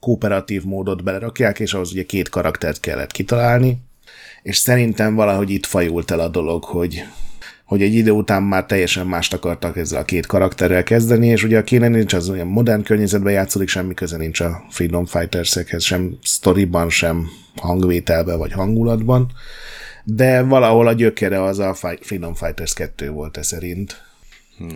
kooperatív 0.00 0.64
módot 0.64 1.04
belerakják, 1.04 1.60
és 1.60 1.74
ahhoz 1.74 1.92
ugye 1.92 2.04
két 2.04 2.28
karaktert 2.28 2.80
kellett 2.80 3.12
kitalálni, 3.12 3.78
és 4.42 4.56
szerintem 4.56 5.14
valahogy 5.14 5.50
itt 5.50 5.66
fajult 5.66 6.10
el 6.10 6.20
a 6.20 6.28
dolog, 6.28 6.64
hogy 6.64 7.04
hogy 7.66 7.82
egy 7.82 7.94
idő 7.94 8.10
után 8.10 8.42
már 8.42 8.66
teljesen 8.66 9.06
mást 9.06 9.32
akartak 9.32 9.76
ezzel 9.76 10.00
a 10.00 10.04
két 10.04 10.26
karakterrel 10.26 10.82
kezdeni, 10.82 11.26
és 11.26 11.44
ugye 11.44 11.58
a 11.58 11.64
Kéne 11.64 11.88
nincs 11.88 12.12
az 12.12 12.28
olyan 12.28 12.46
modern 12.46 12.82
környezetben 12.82 13.32
játszódik, 13.32 13.68
semmi 13.68 13.94
köze 13.94 14.16
nincs 14.16 14.40
a 14.40 14.64
Freedom 14.70 15.06
Fighters-ekhez, 15.06 15.82
sem 15.82 16.18
sztoriban, 16.22 16.90
sem 16.90 17.28
hangvételben 17.56 18.38
vagy 18.38 18.52
hangulatban, 18.52 19.30
de 20.04 20.42
valahol 20.42 20.86
a 20.86 20.92
gyökere 20.92 21.42
az 21.42 21.58
a 21.58 21.74
Freedom 22.00 22.34
Fighters 22.34 22.72
2 22.74 23.10
volt 23.10 23.36
e 23.36 23.42
szerint. 23.42 24.02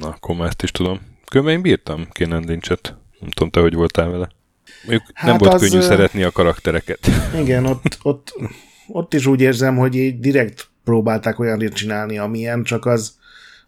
Na, 0.01 0.09
akkor 0.09 0.37
már 0.37 0.49
ezt 0.49 0.63
is 0.63 0.71
tudom. 0.71 1.01
Különben 1.29 1.55
én 1.55 1.63
bírtam 1.63 2.09
Kéne 2.13 2.39
Lincset. 2.39 2.97
Nem 3.21 3.31
tudom, 3.31 3.51
te 3.51 3.61
hogy 3.61 3.75
voltál 3.75 4.09
vele. 4.09 4.31
Mondjuk 4.83 5.11
hát 5.15 5.31
nem 5.31 5.39
volt 5.39 5.55
az, 5.55 5.61
könnyű 5.61 5.83
szeretni 5.83 6.23
a 6.23 6.31
karaktereket. 6.31 6.99
Igen, 7.43 7.67
ott, 7.67 7.99
ott, 8.03 8.35
ott 8.89 9.15
is 9.15 9.27
úgy 9.27 9.41
érzem, 9.41 9.77
hogy 9.77 9.97
így 9.97 10.21
direkt 10.21 10.69
próbálták 10.85 11.39
olyan 11.39 11.71
csinálni, 11.75 12.19
amilyen, 12.19 12.63
csak 12.63 12.87
az 12.87 13.19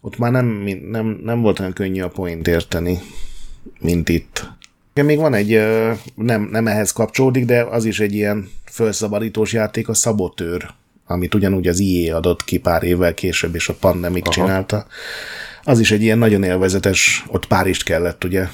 ott 0.01 0.19
már 0.19 0.31
nem, 0.31 0.47
nem, 0.91 1.21
nem 1.25 1.41
volt 1.41 1.61
olyan 1.61 1.73
könnyű 1.73 2.01
a 2.01 2.09
point 2.09 2.49
érteni, 2.49 2.99
mint 3.81 4.09
itt. 4.09 4.51
Még 4.95 5.19
van 5.19 5.35
egy, 5.35 5.61
nem, 6.15 6.49
nem 6.51 6.67
ehhez 6.67 6.93
kapcsolódik, 6.93 7.45
de 7.45 7.63
az 7.63 7.85
is 7.85 8.01
egy 8.01 8.13
ilyen 8.13 8.51
felszabadítós 8.65 9.53
játék, 9.53 9.89
a 9.89 9.95
Szabotőr, 9.95 10.71
amit 11.07 11.35
ugyanúgy 11.35 11.69
az 11.69 11.79
IE 11.79 12.17
adott 12.17 12.45
ki 12.45 12.59
pár 12.59 12.83
évvel 12.83 13.15
később, 13.15 13.55
és 13.55 13.69
a 13.69 13.75
Pandemic 13.75 14.27
Aha. 14.27 14.33
csinálta. 14.35 14.87
Az 15.63 15.81
is 15.81 15.91
egy 15.91 16.03
ilyen 16.03 16.19
nagyon 16.19 16.43
élvezetes, 16.43 17.25
ott 17.27 17.47
Párizst 17.47 17.85
kellett 17.85 18.25
ugye 18.25 18.47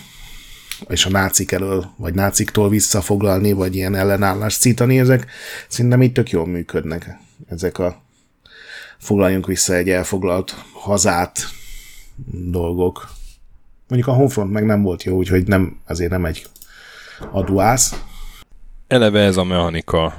és 0.88 1.06
a 1.06 1.10
nácik 1.10 1.52
elől, 1.52 1.90
vagy 1.96 2.14
náciktól 2.14 2.68
visszafoglalni, 2.68 3.52
vagy 3.52 3.76
ilyen 3.76 3.94
ellenállást 3.94 4.60
szítani, 4.60 4.98
ezek 4.98 5.30
szerintem 5.68 6.02
itt 6.02 6.14
tök 6.14 6.30
jól 6.30 6.46
működnek, 6.46 7.16
ezek 7.48 7.78
a 7.78 8.02
foglaljunk 8.98 9.46
vissza 9.46 9.74
egy 9.74 9.88
elfoglalt 9.88 10.54
hazát 10.72 11.38
dolgok. 12.50 13.08
Mondjuk 13.88 14.10
a 14.10 14.16
Homefront 14.16 14.52
meg 14.52 14.64
nem 14.64 14.82
volt 14.82 15.02
jó, 15.02 15.16
úgyhogy 15.16 15.46
nem, 15.46 15.80
azért 15.86 16.10
nem 16.10 16.24
egy 16.24 16.46
aduász. 17.30 18.02
Eleve 18.86 19.20
ez 19.20 19.36
a 19.36 19.44
mechanika 19.44 20.16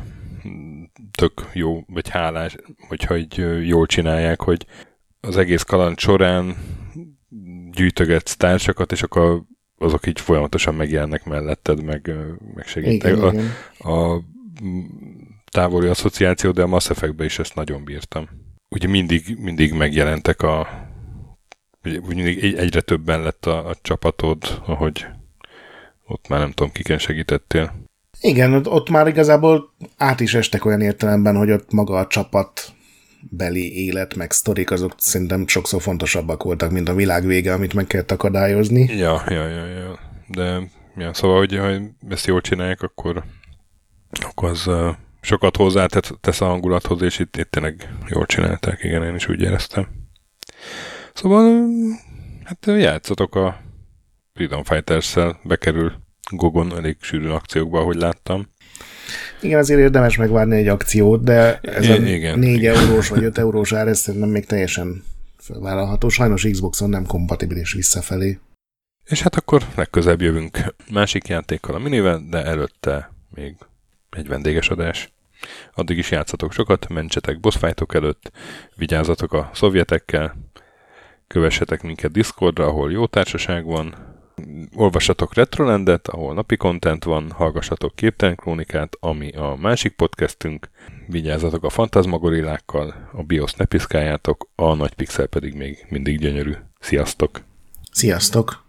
tök 1.12 1.50
jó, 1.54 1.84
vagy 1.88 2.10
hálás, 2.10 2.56
hogyha 2.88 3.18
így 3.18 3.38
jól 3.68 3.86
csinálják, 3.86 4.42
hogy 4.42 4.66
az 5.20 5.38
egész 5.38 5.62
kaland 5.62 6.00
során 6.00 6.56
gyűjtögetsz 7.72 8.36
társakat, 8.36 8.92
és 8.92 9.04
akkor 9.04 9.44
azok 9.80 10.08
így 10.08 10.20
folyamatosan 10.20 10.76
megjelennek 10.76 11.26
melletted, 11.26 11.84
meg, 11.84 12.12
meg 12.56 12.68
segítek. 12.68 13.12
Igen, 13.12 13.24
a, 13.24 13.32
igen. 13.32 13.50
a 13.80 14.22
távoli 15.52 15.88
asszociáció, 15.88 16.52
de 16.52 16.62
a 16.62 16.68
Mass 16.68 16.90
Effect-ben 16.90 17.26
is 17.26 17.40
ezt 17.40 17.56
nagyon 17.56 17.84
bírtam 17.84 18.30
ugye 18.70 18.88
mindig, 18.88 19.38
mindig 19.40 19.74
megjelentek 19.74 20.42
a 20.42 20.68
mindig 21.82 22.44
egyre 22.44 22.82
többen 22.82 23.22
lett 23.22 23.46
a, 23.46 23.68
a 23.68 23.76
csapatod, 23.82 24.62
ahogy 24.66 25.06
ott 26.08 26.28
már 26.28 26.40
nem 26.40 26.52
tudom, 26.52 26.72
kiken 26.72 26.98
segítettél. 26.98 27.74
Igen, 28.22 28.66
ott 28.66 28.90
már 28.90 29.08
igazából 29.08 29.74
át 29.98 30.20
is 30.20 30.34
estek 30.34 30.66
olyan 30.66 30.82
értelemben, 30.82 31.36
hogy 31.36 31.52
ott 31.52 31.72
maga 31.72 31.98
a 31.98 32.08
csapat 32.08 32.74
beli 33.22 33.86
élet, 33.86 34.16
meg 34.16 34.32
sztorik, 34.32 34.72
azok 34.72 34.94
szerintem 34.98 35.48
sokszor 35.48 35.82
fontosabbak 35.82 36.44
voltak, 36.44 36.72
mint 36.72 36.90
a 36.90 36.94
világ 36.94 37.26
vége, 37.26 37.54
amit 37.54 37.74
meg 37.74 37.88
kellett 37.88 38.12
akadályozni. 38.12 38.98
Ja, 38.98 39.24
ja, 39.28 39.48
ja, 39.48 39.66
ja. 39.66 40.00
De 40.28 40.62
ja, 40.98 41.14
szóval, 41.14 41.38
hogy 41.38 41.58
ha 41.58 41.72
ezt 42.10 42.26
jól 42.26 42.42
csinálják, 42.42 42.82
akkor, 42.82 43.24
akkor 44.22 44.50
az 44.50 44.70
sokat 45.22 45.56
hozzátesz 45.56 46.42
a 46.42 46.46
hangulathoz, 46.46 47.02
és 47.02 47.20
itt, 47.20 47.38
itt 47.38 47.52
tényleg 47.52 47.94
jól 48.08 48.26
csinálták, 48.26 48.84
igen, 48.84 49.04
én 49.04 49.16
is 49.16 49.28
úgy 49.28 49.42
éreztem. 49.42 49.88
Szóval, 51.14 51.66
hát 52.44 52.66
játszatok 52.66 53.36
a 53.36 53.62
Freedom 54.34 54.64
Fighters-szel, 54.64 55.40
bekerül 55.44 55.94
Gogon 56.32 56.78
elég 56.78 56.98
sűrű 57.02 57.28
akciókba, 57.28 57.80
ahogy 57.80 57.96
láttam. 57.96 58.48
Igen, 59.42 59.60
azért 59.60 59.80
érdemes 59.80 60.18
megvárni 60.18 60.58
egy 60.58 60.68
akciót, 60.68 61.24
de 61.24 61.60
ez 61.62 61.86
I- 61.86 61.92
a 61.92 61.96
igen, 61.96 62.40
4 62.40 62.56
igen. 62.56 62.76
eurós 62.76 63.10
vagy 63.10 63.24
5 63.24 63.38
eurós 63.38 63.74
ár, 63.74 63.88
ez 63.88 64.00
szerintem 64.00 64.30
még 64.30 64.46
teljesen 64.46 65.04
felvállalható. 65.38 66.10
Sajnos 66.10 66.48
Xboxon 66.52 66.90
nem 66.90 67.06
kompatibilis 67.06 67.74
visszafelé. 67.74 68.40
És 69.06 69.22
hát 69.22 69.36
akkor 69.36 69.64
legközebb 69.76 70.22
jövünk 70.22 70.58
másik 70.92 71.28
játékkal 71.28 71.76
a 71.76 71.80
minivel, 71.80 72.24
de 72.30 72.44
előtte 72.44 73.12
még 73.30 73.56
egy 74.10 74.28
vendéges 74.28 74.70
adás. 74.70 75.14
Addig 75.74 75.98
is 75.98 76.12
játszatok 76.12 76.54
sokat, 76.54 76.88
mentsetek 76.88 77.40
bossfightok 77.40 77.94
előtt, 77.94 78.32
vigyázzatok 78.76 79.34
a 79.34 79.50
szovjetekkel, 79.54 80.36
kövessetek 81.28 81.82
minket 81.82 82.12
Discordra, 82.12 82.66
ahol 82.66 82.92
jó 82.92 83.06
társaság 83.06 83.66
van, 83.66 84.09
olvassatok 84.76 85.34
Retrolandet, 85.34 86.08
ahol 86.08 86.34
napi 86.34 86.58
content 86.58 87.04
van, 87.04 87.32
hallgassatok 87.32 87.96
Képtelen 87.96 88.36
Krónikát, 88.36 88.98
ami 89.00 89.32
a 89.32 89.56
másik 89.56 89.96
podcastünk, 89.96 90.70
vigyázzatok 91.08 91.64
a 91.64 91.70
fantasmagorillákkal, 91.70 93.10
a 93.12 93.24
BIOS 93.24 93.54
ne 93.54 93.66
piszkáljátok, 93.66 94.50
a 94.56 94.74
nagy 94.74 94.94
pixel 94.94 95.28
pedig 95.28 95.54
még 95.54 95.86
mindig 95.90 96.20
gyönyörű. 96.20 96.54
Sziasztok! 96.80 97.42
Sziasztok! 97.92 98.68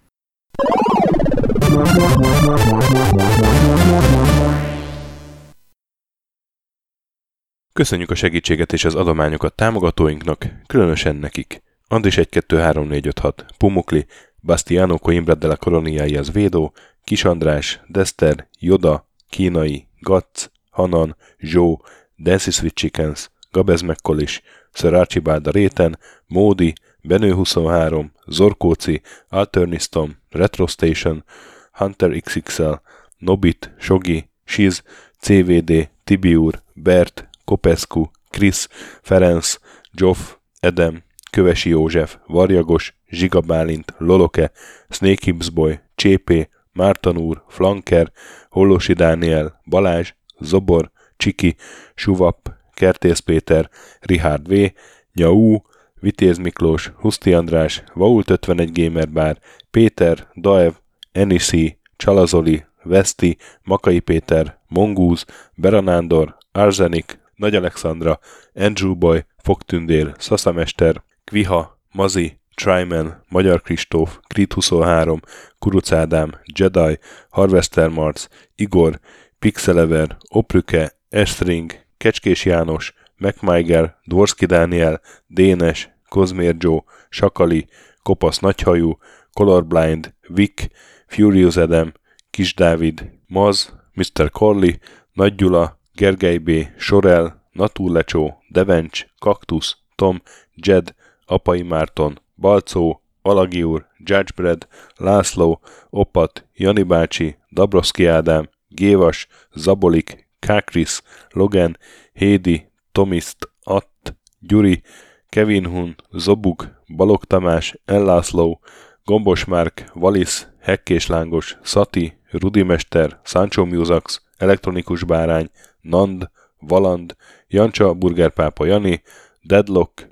Köszönjük 7.73 8.11
a 8.11 8.15
segítséget 8.15 8.73
és 8.73 8.85
az 8.85 8.95
adományokat 8.95 9.55
támogatóinknak, 9.55 10.45
különösen 10.67 11.17
nekik. 11.17 11.63
Andris 11.89 12.17
1 12.17 12.29
2 12.29 12.59
3 12.59 12.87
4 12.89 13.07
5 13.07 13.19
6, 13.19 13.45
Pumukli, 13.59 14.07
Bastiano 14.41 14.99
Coimbra 14.99 15.35
de 15.35 15.47
la 15.47 15.57
Coloniai 15.57 16.17
az 16.17 16.31
Védó, 16.31 16.73
Kis 17.05 17.25
András, 17.25 17.81
Dester, 17.89 18.49
Joda, 18.59 19.07
Kínai, 19.31 19.89
Gatz, 20.01 20.51
Hanan, 20.71 21.17
Zsó, 21.39 21.83
Dancy 22.17 22.51
Sweet 22.51 22.75
Chickens, 22.75 23.31
Gabez 23.51 23.81
Mekkolis, 23.81 24.43
Sir 24.73 24.95
Archibald 24.95 25.47
a 25.47 25.51
Réten, 25.51 25.99
Módi, 26.27 26.73
Benő 27.03 27.33
23, 27.33 28.13
Zorkóci, 28.27 29.01
Alternistom, 29.29 30.17
Retro 30.31 30.67
Station, 30.67 31.25
Hunter 31.73 32.11
XXL, 32.21 32.73
Nobit, 33.19 33.75
Sogi, 33.79 34.29
Shiz, 34.45 34.83
CVD, 35.21 35.91
Tibiur, 36.05 36.63
Bert, 36.75 37.29
Kopescu, 37.45 38.11
Krisz, 38.31 38.69
Ferenc, 39.03 39.59
Joff, 39.93 40.37
Edem, 40.61 41.03
Kövesi 41.31 41.69
József, 41.69 42.17
Varjagos, 42.27 42.95
Zsiga 43.09 43.41
Bálint, 43.41 43.95
Loloke, 43.99 44.51
Snake 44.89 45.21
Hips 45.25 45.51
Boy, 45.51 45.81
Csépé, 45.95 46.49
Márton 46.73 47.17
úr, 47.19 47.43
Flanker, 47.49 48.13
Hollosi 48.49 48.93
Dániel, 48.93 49.61
Balázs, 49.65 50.13
Zobor, 50.39 50.91
Csiki, 51.17 51.57
Suvap, 51.95 52.53
Kertész 52.75 53.19
Péter, 53.19 53.71
Richard 54.01 54.49
V, 54.49 54.73
Nyau, 55.15 55.59
Vitéz 56.01 56.39
Miklós, 56.39 56.93
Huszti 56.97 57.33
András, 57.33 57.83
Vault 57.95 58.31
51 58.31 58.73
Gamer 58.73 59.11
Bar, 59.11 59.39
Péter, 59.71 60.29
Daev, 60.37 60.73
Enisi, 61.13 61.79
Csalazoli, 61.97 62.65
Veszti, 62.83 63.37
Makai 63.63 64.01
Péter, 64.01 64.59
Mongúz, 64.69 65.25
Beranándor, 65.55 66.37
Arzenik, 66.53 67.19
Nagy 67.35 67.55
Alexandra, 67.55 68.19
Andrew 68.55 68.95
Boy, 68.95 69.25
Fogtündér, 69.43 70.15
Szaszamester, 70.19 71.03
Kviha, 71.25 71.79
Mazi, 71.93 72.41
Tryman, 72.55 73.25
Magyar 73.29 73.61
Kristóf, 73.61 74.19
Krit 74.27 74.53
23, 74.53 75.21
Kuruc 75.59 75.93
Ádám, 75.93 76.31
Jedi, 76.59 76.99
Harvester 77.31 77.89
Marz, 77.89 78.29
Igor, 78.55 79.01
Pixelever, 79.39 80.17
Oprüke, 80.29 80.93
Estring, 81.09 81.73
Kecskés 81.97 82.45
János, 82.45 82.95
MacMiger, 83.17 83.97
Dvorski 84.05 84.47
Dániel, 84.47 85.01
Dénes, 85.27 85.89
Kozmér 86.09 86.55
Joe, 86.59 86.85
Sakali, 87.11 87.67
Kopasz 88.03 88.39
Nagyhajú, 88.39 88.99
Colorblind, 89.33 90.15
Vic, 90.29 90.69
Furious 91.07 91.57
Adam, 91.57 91.93
Kis 92.31 92.55
Dávid, 92.55 93.11
Maz, 93.27 93.73
Mr. 93.95 94.31
Corley, 94.31 94.79
Nagy 95.13 95.35
Gyula, 95.35 95.79
Gergely 95.95 96.39
B., 96.39 96.51
Sorel, 96.79 97.49
Natúrlecsó, 97.53 98.43
Devencs, 98.49 99.07
Kaktusz, 99.19 99.77
Tom, 99.95 100.23
Jed, 100.55 100.95
Apai 101.31 101.63
Márton, 101.63 102.21
Balcó, 102.37 103.03
Alagi 103.23 103.63
úr, 103.63 103.87
Judgebred, 103.99 104.67
László, 104.97 105.61
Opat, 105.91 106.47
Jani 106.55 106.83
bácsi, 106.83 107.37
Dabroszki 107.51 108.07
Ádám, 108.07 108.49
Gévas, 108.69 109.27
Zabolik, 109.55 110.29
Kákris, 110.39 111.03
Logan, 111.31 111.79
Hédi, 112.13 112.71
Tomiszt, 112.93 113.49
Att, 113.63 114.17
Gyuri, 114.39 114.83
Kevin 115.29 115.67
Hun, 115.67 115.97
Zobug, 116.13 116.69
Balog 116.97 117.25
Tamás, 117.25 117.77
Ellászló, 117.85 118.61
Gombos 119.05 119.45
Márk, 119.45 119.91
Valisz, 119.95 120.49
Hekkés 120.61 121.07
Lángos, 121.07 121.59
Szati, 121.63 122.19
Rudimester, 122.31 123.21
Sancho 123.25 123.65
Musax, 123.65 124.23
Elektronikus 124.37 125.05
Bárány, 125.05 125.51
Nand, 125.81 126.31
Valand, 126.59 127.17
Jancsa, 127.49 127.95
Burgerpápa 127.95 128.65
Jani, 128.67 129.03
Deadlock, 129.43 130.09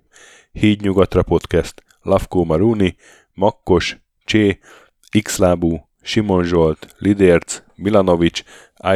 Híd 0.53 0.81
Nyugatra 0.81 1.23
Podcast, 1.23 1.83
Lavkó 2.03 2.45
Maruni, 2.45 2.97
Makkos, 3.35 3.97
Csé, 4.25 4.59
Xlábú, 5.23 5.89
Simon 6.03 6.45
Zsolt, 6.45 6.95
Lidérc, 6.99 7.63
Milanovic, 7.75 8.43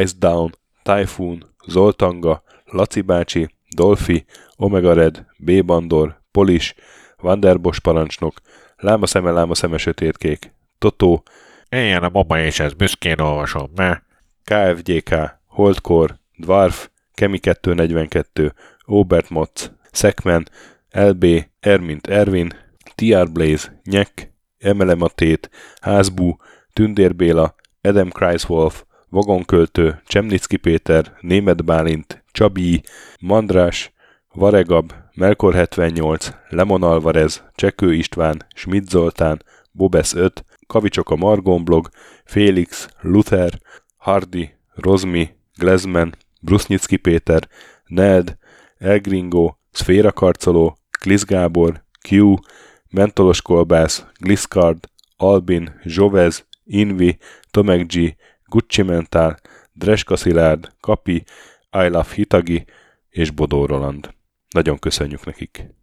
Ice 0.01 0.13
Down, 0.19 0.57
Typhoon, 0.83 1.43
Zoltanga, 1.67 2.43
Laci 2.65 3.01
bácsi, 3.01 3.49
Dolfi, 3.75 4.25
Omega 4.55 4.93
Red, 4.93 5.25
B. 5.37 5.65
Bandor, 5.65 6.21
Polis, 6.31 6.75
Vanderbos 7.17 7.79
parancsnok, 7.79 8.41
Láma 8.77 9.05
szeme, 9.05 9.31
láma 9.31 9.55
szeme 9.55 9.77
sötétkék, 9.77 10.53
Totó, 10.77 11.23
Éljen 11.69 12.03
a 12.03 12.09
mama 12.09 12.39
és 12.39 12.59
ez 12.59 12.73
büszkén 12.73 13.19
olvasom, 13.19 13.71
ne? 13.75 14.01
KFGK, 14.43 15.15
Holdkor, 15.45 16.19
Dwarf, 16.37 16.89
Kemi 17.13 17.39
242, 17.39 18.53
Obert 18.85 19.29
Motz, 19.29 19.71
Szekmen, 19.91 20.47
LB, 20.93 21.25
Ermint 21.59 22.07
Ervin, 22.07 22.53
TR 22.95 23.31
Blaze, 23.31 23.81
Nyek, 23.83 24.33
Emelematét, 24.59 25.49
Házbú, 25.81 26.35
Tündér 26.73 27.15
Béla, 27.15 27.55
Adam 27.81 28.09
Kreiswolf, 28.09 28.83
Vagonköltő, 29.09 30.01
Csemnicki 30.05 30.57
Péter, 30.57 31.17
Német 31.21 31.65
Bálint, 31.65 32.23
Csabi, 32.31 32.83
Mandrás, 33.19 33.93
Varegab, 34.33 34.93
Melkor 35.15 35.53
78, 35.53 36.31
Lemon 36.49 36.83
Alvarez, 36.83 37.43
Csekő 37.55 37.93
István, 37.93 38.45
Schmidt 38.55 38.89
Zoltán, 38.89 39.43
Bobesz 39.71 40.13
5, 40.13 40.45
Kavicsok 40.67 41.09
a 41.09 41.15
Margon 41.15 41.63
blog, 41.63 41.89
Félix, 42.25 42.87
Luther, 43.01 43.59
Hardy, 43.97 44.49
Rozmi, 44.73 45.29
Glezman, 45.57 46.15
Brusnicki 46.41 46.97
Péter, 46.97 47.47
Ned, 47.85 48.37
Elgringo, 48.77 49.55
Szféra 49.71 50.11
Karcoló, 50.11 50.77
Glisz 51.03 51.25
Gábor, 51.25 51.83
Q, 52.09 52.35
Mentolos 52.91 53.41
Kolbász, 53.41 54.05
Gliscard, 54.19 54.89
Albin, 55.17 55.79
Zsovez, 55.83 56.45
Invi, 56.63 57.17
Tomek 57.51 57.85
G, 57.85 58.15
Gucci 58.45 58.81
Mental, 58.81 59.35
Dreska 59.73 60.15
Szilárd, 60.15 60.71
Kapi, 60.79 61.15
I 61.71 61.87
Love 61.87 62.13
Hitagi 62.15 62.65
és 63.09 63.31
Bodó 63.31 63.65
Roland. 63.65 64.13
Nagyon 64.49 64.79
köszönjük 64.79 65.25
nekik! 65.25 65.65